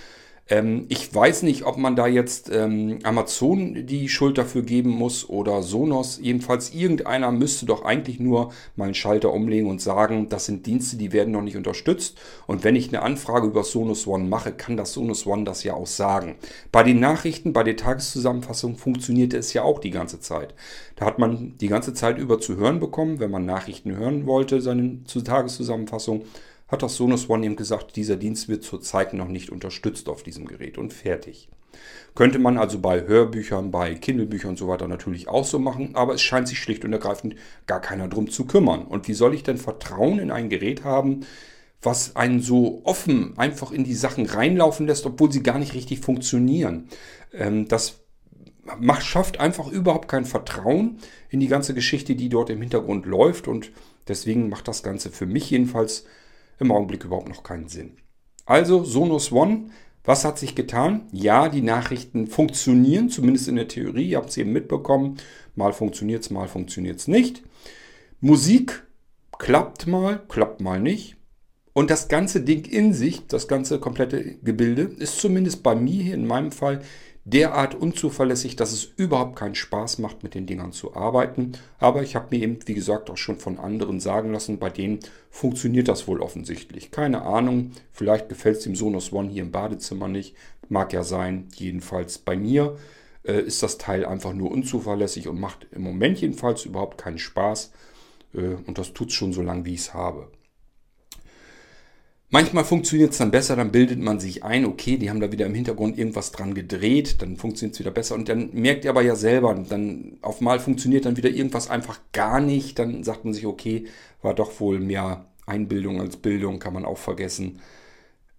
Ähm, 0.50 0.86
ich 0.88 1.14
weiß 1.14 1.44
nicht, 1.44 1.64
ob 1.64 1.78
man 1.78 1.94
da 1.96 2.08
jetzt 2.08 2.50
ähm, 2.52 2.98
Amazon 3.04 3.86
die 3.86 4.08
Schuld 4.08 4.36
dafür 4.36 4.62
geben 4.62 4.90
muss 4.90 5.28
oder 5.28 5.62
Sonos. 5.62 6.18
Jedenfalls 6.20 6.74
irgendeiner 6.74 7.30
müsste 7.30 7.66
doch 7.66 7.84
eigentlich 7.84 8.18
nur 8.18 8.52
mal 8.74 8.86
einen 8.86 8.94
Schalter 8.94 9.32
umlegen 9.32 9.70
und 9.70 9.80
sagen, 9.80 10.28
das 10.28 10.46
sind 10.46 10.66
Dienste, 10.66 10.96
die 10.96 11.12
werden 11.12 11.32
noch 11.32 11.42
nicht 11.42 11.56
unterstützt. 11.56 12.18
Und 12.48 12.64
wenn 12.64 12.74
ich 12.74 12.88
eine 12.88 13.02
Anfrage 13.02 13.46
über 13.46 13.62
Sonos 13.62 14.06
One 14.08 14.24
mache, 14.24 14.52
kann 14.52 14.76
das 14.76 14.92
Sonos 14.92 15.24
One 15.26 15.44
das 15.44 15.62
ja 15.62 15.74
auch 15.74 15.86
sagen. 15.86 16.34
Bei 16.72 16.82
den 16.82 16.98
Nachrichten, 16.98 17.52
bei 17.52 17.62
der 17.62 17.76
Tageszusammenfassung 17.76 18.76
funktionierte 18.76 19.38
es 19.38 19.52
ja 19.52 19.62
auch 19.62 19.78
die 19.78 19.90
ganze 19.90 20.18
Zeit. 20.18 20.54
Da 20.96 21.06
hat 21.06 21.20
man 21.20 21.54
die 21.58 21.68
ganze 21.68 21.94
Zeit 21.94 22.18
über 22.18 22.40
zu 22.40 22.56
hören 22.56 22.80
bekommen, 22.80 23.20
wenn 23.20 23.30
man 23.30 23.46
Nachrichten 23.46 23.96
hören 23.96 24.26
wollte, 24.26 24.60
seine 24.60 24.98
Tageszusammenfassung 25.04 26.24
hat 26.70 26.82
das 26.82 26.96
Sonos 26.96 27.28
One 27.28 27.44
eben 27.44 27.56
gesagt, 27.56 27.96
dieser 27.96 28.16
Dienst 28.16 28.48
wird 28.48 28.62
zurzeit 28.62 29.12
noch 29.12 29.28
nicht 29.28 29.50
unterstützt 29.50 30.08
auf 30.08 30.22
diesem 30.22 30.46
Gerät 30.46 30.78
und 30.78 30.92
fertig. 30.92 31.48
Könnte 32.14 32.38
man 32.38 32.58
also 32.58 32.78
bei 32.78 33.06
Hörbüchern, 33.06 33.70
bei 33.70 33.94
Kindlebüchern 33.94 34.50
und 34.50 34.58
so 34.58 34.68
weiter 34.68 34.88
natürlich 34.88 35.28
auch 35.28 35.44
so 35.44 35.58
machen, 35.58 35.94
aber 35.94 36.14
es 36.14 36.22
scheint 36.22 36.48
sich 36.48 36.58
schlicht 36.58 36.84
und 36.84 36.92
ergreifend 36.92 37.36
gar 37.66 37.80
keiner 37.80 38.08
drum 38.08 38.30
zu 38.30 38.46
kümmern. 38.46 38.84
Und 38.84 39.08
wie 39.08 39.14
soll 39.14 39.34
ich 39.34 39.42
denn 39.42 39.58
Vertrauen 39.58 40.18
in 40.18 40.30
ein 40.30 40.48
Gerät 40.48 40.84
haben, 40.84 41.20
was 41.82 42.16
einen 42.16 42.40
so 42.40 42.82
offen 42.84 43.38
einfach 43.38 43.72
in 43.72 43.84
die 43.84 43.94
Sachen 43.94 44.26
reinlaufen 44.26 44.86
lässt, 44.86 45.06
obwohl 45.06 45.32
sie 45.32 45.42
gar 45.42 45.58
nicht 45.58 45.74
richtig 45.74 46.00
funktionieren? 46.00 46.88
Ähm, 47.32 47.68
das 47.68 48.00
macht, 48.78 49.04
schafft 49.04 49.40
einfach 49.40 49.68
überhaupt 49.68 50.08
kein 50.08 50.24
Vertrauen 50.24 50.98
in 51.28 51.40
die 51.40 51.48
ganze 51.48 51.74
Geschichte, 51.74 52.14
die 52.16 52.28
dort 52.28 52.50
im 52.50 52.60
Hintergrund 52.60 53.06
läuft 53.06 53.48
und 53.48 53.70
deswegen 54.08 54.48
macht 54.48 54.68
das 54.68 54.82
Ganze 54.82 55.10
für 55.10 55.26
mich 55.26 55.50
jedenfalls 55.50 56.04
im 56.60 56.70
Augenblick 56.70 57.04
überhaupt 57.04 57.28
noch 57.28 57.42
keinen 57.42 57.68
Sinn. 57.68 57.96
Also 58.46 58.84
Sonos 58.84 59.32
One, 59.32 59.70
was 60.04 60.24
hat 60.24 60.38
sich 60.38 60.54
getan? 60.54 61.06
Ja, 61.12 61.48
die 61.48 61.62
Nachrichten 61.62 62.26
funktionieren, 62.26 63.10
zumindest 63.10 63.48
in 63.48 63.56
der 63.56 63.68
Theorie. 63.68 64.10
Ihr 64.10 64.18
habt 64.18 64.30
es 64.30 64.36
eben 64.36 64.52
mitbekommen. 64.52 65.16
Mal 65.56 65.72
funktioniert 65.72 66.22
es, 66.22 66.30
mal 66.30 66.48
funktioniert 66.48 66.98
es 66.98 67.08
nicht. 67.08 67.42
Musik 68.20 68.86
klappt 69.38 69.86
mal, 69.86 70.22
klappt 70.28 70.60
mal 70.60 70.80
nicht. 70.80 71.16
Und 71.72 71.90
das 71.90 72.08
ganze 72.08 72.40
Ding 72.40 72.64
in 72.64 72.92
sich, 72.92 73.26
das 73.26 73.46
ganze 73.46 73.78
komplette 73.78 74.36
Gebilde, 74.42 74.82
ist 74.82 75.18
zumindest 75.18 75.62
bei 75.62 75.74
mir 75.74 76.02
hier 76.02 76.14
in 76.14 76.26
meinem 76.26 76.50
Fall 76.50 76.80
derart 77.24 77.74
unzuverlässig, 77.74 78.56
dass 78.56 78.72
es 78.72 78.84
überhaupt 78.96 79.36
keinen 79.36 79.54
Spaß 79.54 79.98
macht, 79.98 80.22
mit 80.22 80.34
den 80.34 80.46
Dingern 80.46 80.72
zu 80.72 80.94
arbeiten. 80.94 81.52
Aber 81.78 82.02
ich 82.02 82.16
habe 82.16 82.28
mir 82.30 82.42
eben, 82.42 82.58
wie 82.66 82.74
gesagt, 82.74 83.10
auch 83.10 83.16
schon 83.16 83.38
von 83.38 83.58
anderen 83.58 84.00
sagen 84.00 84.32
lassen, 84.32 84.58
bei 84.58 84.70
denen 84.70 85.00
funktioniert 85.30 85.88
das 85.88 86.08
wohl 86.08 86.20
offensichtlich. 86.20 86.90
Keine 86.90 87.22
Ahnung, 87.22 87.72
vielleicht 87.92 88.28
gefällt 88.28 88.58
es 88.58 88.64
dem 88.64 88.74
Sonos 88.74 89.12
One 89.12 89.30
hier 89.30 89.42
im 89.42 89.52
Badezimmer 89.52 90.08
nicht. 90.08 90.34
Mag 90.68 90.92
ja 90.92 91.02
sein. 91.02 91.48
Jedenfalls 91.54 92.18
bei 92.18 92.36
mir 92.36 92.76
äh, 93.24 93.40
ist 93.40 93.62
das 93.62 93.78
Teil 93.78 94.06
einfach 94.06 94.32
nur 94.32 94.50
unzuverlässig 94.50 95.28
und 95.28 95.38
macht 95.38 95.66
im 95.72 95.82
Moment 95.82 96.20
jedenfalls 96.20 96.64
überhaupt 96.64 96.98
keinen 96.98 97.18
Spaß. 97.18 97.72
Äh, 98.34 98.56
und 98.66 98.78
das 98.78 98.92
tut 98.92 99.08
es 99.08 99.14
schon 99.14 99.32
so 99.32 99.42
lange, 99.42 99.64
wie 99.64 99.74
ich 99.74 99.80
es 99.80 99.94
habe. 99.94 100.28
Manchmal 102.32 102.64
funktioniert 102.64 103.10
es 103.10 103.18
dann 103.18 103.32
besser, 103.32 103.56
dann 103.56 103.72
bildet 103.72 103.98
man 103.98 104.20
sich 104.20 104.44
ein, 104.44 104.64
okay, 104.64 104.96
die 104.96 105.10
haben 105.10 105.18
da 105.18 105.32
wieder 105.32 105.46
im 105.46 105.54
Hintergrund 105.54 105.98
irgendwas 105.98 106.30
dran 106.30 106.54
gedreht, 106.54 107.20
dann 107.22 107.36
funktioniert 107.36 107.74
es 107.74 107.80
wieder 107.80 107.90
besser 107.90 108.14
und 108.14 108.28
dann 108.28 108.50
merkt 108.52 108.84
ihr 108.84 108.90
aber 108.90 109.02
ja 109.02 109.16
selber, 109.16 109.52
dann 109.68 110.18
auf 110.22 110.40
mal 110.40 110.60
funktioniert 110.60 111.06
dann 111.06 111.16
wieder 111.16 111.28
irgendwas 111.28 111.68
einfach 111.68 111.98
gar 112.12 112.40
nicht, 112.40 112.78
dann 112.78 113.02
sagt 113.02 113.24
man 113.24 113.34
sich, 113.34 113.46
okay, 113.46 113.86
war 114.22 114.32
doch 114.32 114.60
wohl 114.60 114.78
mehr 114.78 115.26
Einbildung 115.44 116.00
als 116.00 116.18
Bildung, 116.18 116.60
kann 116.60 116.72
man 116.72 116.84
auch 116.84 116.98
vergessen. 116.98 117.60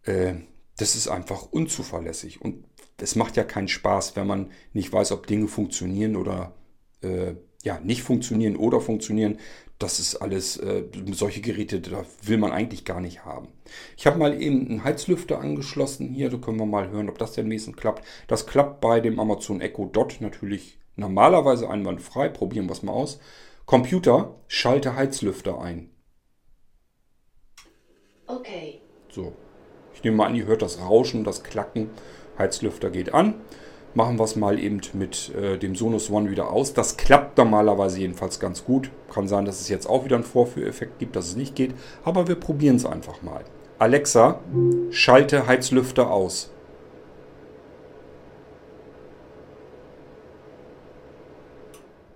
Äh, 0.03 0.35
das 0.77 0.95
ist 0.95 1.09
einfach 1.09 1.51
unzuverlässig 1.51 2.41
und 2.41 2.63
es 2.97 3.17
macht 3.17 3.35
ja 3.35 3.43
keinen 3.43 3.67
Spaß, 3.67 4.15
wenn 4.15 4.27
man 4.27 4.51
nicht 4.71 4.93
weiß, 4.93 5.11
ob 5.11 5.27
Dinge 5.27 5.49
funktionieren 5.49 6.15
oder 6.15 6.55
äh, 7.01 7.33
ja, 7.63 7.79
nicht 7.79 8.03
funktionieren 8.03 8.55
oder 8.55 8.81
funktionieren 8.81 9.37
das 9.81 9.99
ist 9.99 10.15
alles, 10.17 10.57
äh, 10.57 10.83
solche 11.11 11.41
Geräte, 11.41 11.79
da 11.81 12.05
will 12.23 12.37
man 12.37 12.51
eigentlich 12.51 12.85
gar 12.85 13.01
nicht 13.01 13.25
haben. 13.25 13.47
Ich 13.97 14.05
habe 14.05 14.19
mal 14.19 14.39
eben 14.39 14.67
einen 14.67 14.83
Heizlüfter 14.83 15.39
angeschlossen 15.39 16.09
hier, 16.09 16.29
da 16.29 16.37
können 16.37 16.59
wir 16.59 16.65
mal 16.65 16.89
hören, 16.89 17.09
ob 17.09 17.17
das 17.17 17.33
denn 17.33 17.45
wenigstens 17.45 17.77
klappt. 17.77 18.05
Das 18.27 18.45
klappt 18.45 18.81
bei 18.81 18.99
dem 18.99 19.19
Amazon 19.19 19.61
Echo 19.61 19.85
Dot 19.85 20.17
natürlich 20.19 20.77
normalerweise 20.95 21.69
einwandfrei. 21.69 22.29
Probieren 22.29 22.67
wir 22.67 22.73
es 22.73 22.83
mal 22.83 22.93
aus. 22.93 23.19
Computer, 23.65 24.35
schalte 24.47 24.95
Heizlüfter 24.95 25.59
ein. 25.59 25.89
Okay. 28.27 28.81
So, 29.09 29.33
ich 29.93 30.03
nehme 30.03 30.17
mal 30.17 30.27
an, 30.27 30.35
ihr 30.35 30.45
hört 30.45 30.61
das 30.61 30.79
Rauschen, 30.79 31.23
das 31.23 31.43
Klacken. 31.43 31.89
Heizlüfter 32.37 32.91
geht 32.91 33.13
an 33.13 33.35
machen 33.93 34.17
wir 34.17 34.23
es 34.23 34.35
mal 34.35 34.59
eben 34.59 34.81
mit 34.93 35.33
äh, 35.35 35.57
dem 35.57 35.75
Sonos 35.75 36.09
One 36.09 36.29
wieder 36.29 36.51
aus. 36.51 36.73
Das 36.73 36.97
klappt 36.97 37.37
normalerweise 37.37 37.99
jedenfalls 37.99 38.39
ganz 38.39 38.63
gut. 38.63 38.91
Kann 39.13 39.27
sein, 39.27 39.45
dass 39.45 39.61
es 39.61 39.69
jetzt 39.69 39.87
auch 39.87 40.05
wieder 40.05 40.15
einen 40.15 40.25
Vorführeffekt 40.25 40.99
gibt, 40.99 41.15
dass 41.15 41.27
es 41.27 41.35
nicht 41.35 41.55
geht. 41.55 41.73
Aber 42.03 42.27
wir 42.27 42.35
probieren 42.35 42.77
es 42.77 42.85
einfach 42.85 43.21
mal. 43.21 43.43
Alexa, 43.79 44.39
schalte 44.91 45.47
Heizlüfter 45.47 46.11
aus. 46.11 46.51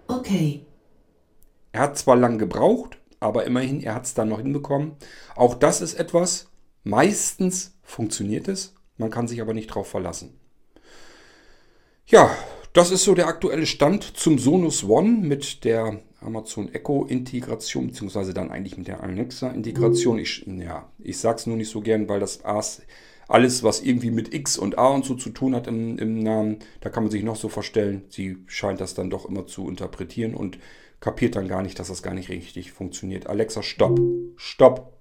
Okay. 0.07 0.65
Er 1.71 1.81
hat 1.81 1.97
zwar 1.97 2.15
lang 2.15 2.37
gebraucht, 2.37 2.97
aber 3.19 3.45
immerhin, 3.45 3.81
er 3.81 3.95
hat 3.95 4.05
es 4.05 4.13
dann 4.13 4.29
noch 4.29 4.39
hinbekommen. 4.39 4.93
Auch 5.35 5.55
das 5.55 5.81
ist 5.81 5.95
etwas, 5.95 6.49
meistens 6.83 7.75
funktioniert 7.83 8.47
es, 8.47 8.75
man 8.97 9.09
kann 9.09 9.27
sich 9.27 9.41
aber 9.41 9.53
nicht 9.53 9.71
darauf 9.71 9.87
verlassen. 9.87 10.39
Ja, 12.07 12.37
das 12.73 12.91
ist 12.91 13.03
so 13.03 13.15
der 13.15 13.27
aktuelle 13.27 13.65
Stand 13.65 14.03
zum 14.03 14.37
Sonus 14.37 14.83
One 14.83 15.09
mit 15.09 15.63
der 15.63 16.01
Amazon 16.21 16.71
Echo 16.71 17.05
Integration, 17.05 17.87
beziehungsweise 17.87 18.31
dann 18.31 18.51
eigentlich 18.51 18.77
mit 18.77 18.87
der 18.87 19.01
Alexa 19.01 19.49
Integration. 19.49 20.19
Ich, 20.19 20.45
ja, 20.45 20.87
ich 20.99 21.17
sag's 21.17 21.47
nur 21.47 21.57
nicht 21.57 21.71
so 21.71 21.81
gern, 21.81 22.07
weil 22.07 22.19
das 22.19 22.41
alles, 23.27 23.63
was 23.63 23.81
irgendwie 23.81 24.11
mit 24.11 24.35
X 24.35 24.55
und 24.55 24.77
A 24.77 24.89
und 24.89 25.03
so 25.03 25.15
zu 25.15 25.31
tun 25.31 25.55
hat 25.55 25.65
im, 25.65 25.97
im 25.97 26.19
Namen, 26.19 26.59
da 26.81 26.91
kann 26.91 27.03
man 27.03 27.11
sich 27.11 27.23
noch 27.23 27.37
so 27.37 27.49
verstellen. 27.49 28.03
Sie 28.09 28.37
scheint 28.45 28.81
das 28.81 28.93
dann 28.93 29.09
doch 29.09 29.27
immer 29.27 29.47
zu 29.47 29.67
interpretieren 29.67 30.35
und 30.35 30.59
kapiert 30.99 31.35
dann 31.35 31.47
gar 31.47 31.63
nicht, 31.63 31.79
dass 31.79 31.87
das 31.87 32.03
gar 32.03 32.13
nicht 32.13 32.29
richtig 32.29 32.71
funktioniert. 32.71 33.25
Alexa, 33.25 33.63
stopp, 33.63 33.99
stopp. 34.35 34.93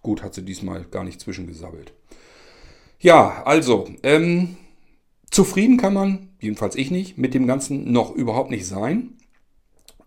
Gut, 0.00 0.22
hat 0.22 0.34
sie 0.34 0.44
diesmal 0.44 0.84
gar 0.84 1.02
nicht 1.02 1.20
zwischengesabbelt. 1.20 1.92
Ja, 3.00 3.42
also, 3.44 3.88
ähm, 4.04 4.56
Zufrieden 5.34 5.78
kann 5.78 5.94
man, 5.94 6.28
jedenfalls 6.38 6.76
ich 6.76 6.92
nicht, 6.92 7.18
mit 7.18 7.34
dem 7.34 7.48
Ganzen 7.48 7.90
noch 7.90 8.14
überhaupt 8.14 8.50
nicht 8.50 8.68
sein. 8.68 9.14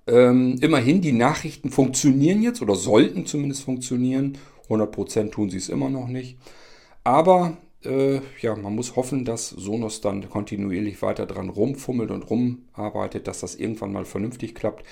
Ähm, 0.07 0.55
immerhin, 0.61 1.01
die 1.01 1.11
Nachrichten 1.11 1.69
funktionieren 1.69 2.41
jetzt 2.41 2.61
oder 2.61 2.75
sollten 2.75 3.25
zumindest 3.25 3.63
funktionieren. 3.63 4.37
100% 4.69 5.31
tun 5.31 5.49
sie 5.49 5.57
es 5.57 5.67
immer 5.67 5.89
noch 5.89 6.07
nicht. 6.07 6.37
Aber 7.03 7.57
äh, 7.83 8.21
ja, 8.39 8.55
man 8.55 8.73
muss 8.73 8.95
hoffen, 8.95 9.25
dass 9.25 9.49
Sonos 9.49 9.99
dann 9.99 10.29
kontinuierlich 10.29 11.01
weiter 11.01 11.25
dran 11.25 11.49
rumfummelt 11.49 12.09
und 12.09 12.29
rumarbeitet, 12.29 13.27
dass 13.27 13.41
das 13.41 13.55
irgendwann 13.55 13.91
mal 13.91 14.05
vernünftig 14.05 14.55
klappt. 14.55 14.85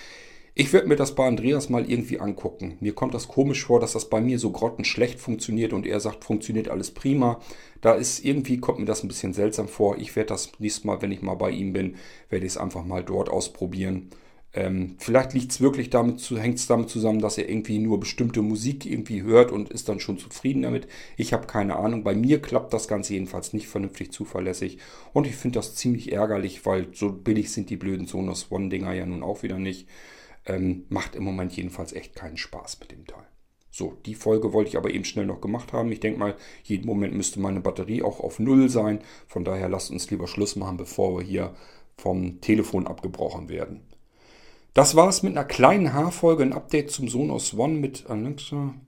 Ich 0.58 0.72
werde 0.72 0.88
mir 0.88 0.96
das 0.96 1.16
bei 1.16 1.28
Andreas 1.28 1.68
mal 1.68 1.90
irgendwie 1.92 2.22
angucken. 2.22 2.78
Mir 2.80 2.96
kommt 2.96 3.14
das 3.14 3.28
komisch 3.28 3.66
vor, 3.66 3.82
dass 3.82 3.92
das 3.92 4.10
bei 4.10 4.22
mir 4.22 4.40
so 4.40 4.52
grottenschlecht 4.52 5.20
funktioniert 5.20 5.74
und 5.74 5.86
er 5.86 6.00
sagt, 6.00 6.24
funktioniert 6.24 6.70
alles 6.70 6.92
prima. 6.92 7.42
Da 7.82 7.92
ist 7.92 8.24
irgendwie, 8.24 8.60
kommt 8.60 8.80
mir 8.80 8.86
das 8.86 9.04
ein 9.04 9.10
bisschen 9.10 9.34
seltsam 9.34 9.68
vor. 9.68 9.98
Ich 9.98 10.16
werde 10.16 10.30
das 10.30 10.54
nächstes 10.60 10.86
Mal, 10.86 11.02
wenn 11.02 11.12
ich 11.12 11.22
mal 11.22 11.36
bei 11.36 11.50
ihm 11.52 11.74
bin, 11.74 11.96
werde 12.30 12.46
ich 12.46 12.54
es 12.54 12.58
einfach 12.58 12.86
mal 12.86 13.04
dort 13.04 13.28
ausprobieren. 13.28 14.12
Ähm, 14.54 14.96
vielleicht 14.98 15.34
liegt 15.34 15.52
es 15.52 15.60
wirklich 15.60 15.90
damit 15.90 16.22
hängt 16.32 16.58
es 16.58 16.68
damit 16.68 16.90
zusammen, 16.90 17.20
dass 17.20 17.38
er 17.38 17.50
irgendwie 17.50 17.78
nur 17.80 18.00
bestimmte 18.00 18.42
Musik 18.42 18.86
irgendwie 18.86 19.24
hört 19.24 19.52
und 19.52 19.68
ist 19.72 19.90
dann 19.90 20.00
schon 20.00 20.18
zufrieden 20.18 20.62
damit. 20.62 20.88
Ich 21.18 21.34
habe 21.34 21.48
keine 21.48 21.76
Ahnung. 21.76 22.06
Bei 22.06 22.16
mir 22.16 22.42
klappt 22.42 22.74
das 22.74 22.88
Ganze 22.88 23.14
jedenfalls 23.14 23.52
nicht 23.52 23.68
vernünftig 23.68 24.14
zuverlässig. 24.14 24.78
Und 25.12 25.28
ich 25.28 25.36
finde 25.36 25.60
das 25.60 25.76
ziemlich 25.76 26.14
ärgerlich, 26.14 26.66
weil 26.66 26.88
so 26.94 27.12
billig 27.12 27.52
sind 27.52 27.70
die 27.70 27.76
blöden 27.76 28.08
Sonos 28.08 28.50
One-Dinger 28.50 28.94
ja 28.94 29.06
nun 29.06 29.22
auch 29.22 29.44
wieder 29.44 29.60
nicht. 29.60 29.86
Ähm, 30.46 30.86
macht 30.90 31.16
im 31.16 31.24
Moment 31.24 31.54
jedenfalls 31.54 31.94
echt 31.94 32.16
keinen 32.16 32.38
Spaß 32.38 32.80
mit 32.80 32.92
dem 32.92 33.06
Teil. 33.06 33.26
So, 33.72 33.98
die 34.06 34.16
Folge 34.16 34.54
wollte 34.54 34.70
ich 34.70 34.78
aber 34.78 34.92
eben 34.92 35.04
schnell 35.04 35.26
noch 35.26 35.42
gemacht 35.42 35.74
haben. 35.74 35.92
Ich 35.92 36.00
denke 36.00 36.18
mal, 36.18 36.36
jeden 36.64 36.86
Moment 36.86 37.14
müsste 37.14 37.42
meine 37.42 37.60
Batterie 37.60 38.04
auch 38.04 38.22
auf 38.22 38.40
Null 38.40 38.70
sein. 38.70 39.00
Von 39.28 39.44
daher 39.44 39.68
lasst 39.68 39.92
uns 39.92 40.10
lieber 40.10 40.28
Schluss 40.28 40.56
machen, 40.56 40.78
bevor 40.78 41.18
wir 41.18 41.26
hier 41.26 41.56
vom 41.98 42.40
Telefon 42.40 42.88
abgebrochen 42.88 43.50
werden. 43.50 43.82
Das 44.74 44.96
war 44.96 45.10
es 45.10 45.24
mit 45.24 45.34
einer 45.34 45.44
kleinen 45.46 45.94
Haarfolge, 45.94 46.44
ein 46.44 46.54
Update 46.54 46.92
zum 46.92 47.08
Sonos 47.10 47.54
One 47.54 47.76
mit 47.76 48.06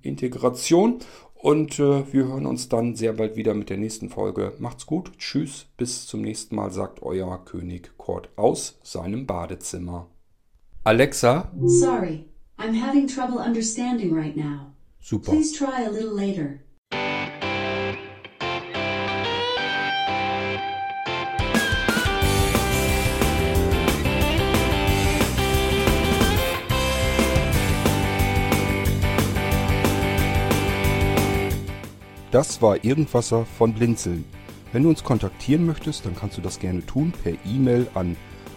Integration. 0.02 1.00
Und 1.34 1.80
äh, 1.80 2.14
wir 2.14 2.28
hören 2.28 2.46
uns 2.46 2.68
dann 2.70 2.96
sehr 2.96 3.14
bald 3.14 3.36
wieder 3.36 3.54
mit 3.54 3.70
der 3.70 3.78
nächsten 3.78 4.10
Folge. 4.10 4.54
Macht's 4.60 4.86
gut, 4.86 5.12
tschüss, 5.18 5.68
bis 5.78 6.08
zum 6.08 6.22
nächsten 6.22 6.56
Mal, 6.56 6.72
sagt 6.72 7.04
euer 7.04 7.44
König 7.46 7.92
Kurt 7.98 8.30
aus 8.38 8.80
seinem 8.84 9.26
Badezimmer. 9.26 10.08
Alexa. 10.88 11.52
Sorry, 11.82 12.30
I'm 12.58 12.74
having 12.74 13.10
trouble 13.10 13.40
understanding 13.40 14.16
right 14.16 14.38
now. 14.38 14.72
Super. 15.02 15.32
Please 15.32 15.52
try 15.52 15.84
a 15.84 15.90
little 15.90 16.16
later. 16.16 16.62
Das 32.32 32.62
war 32.62 32.86
Irgendwasser 32.86 33.46
von 33.58 33.74
Blinzeln. 33.74 34.24
Wenn 34.72 34.84
du 34.84 34.90
uns 34.90 35.04
kontaktieren 35.04 35.66
möchtest, 35.66 36.06
dann 36.06 36.16
kannst 36.16 36.38
du 36.38 36.42
das 36.42 36.60
gerne 36.60 36.86
tun 36.86 37.12
per 37.12 37.34
E-Mail 37.46 37.88
an 37.94 38.16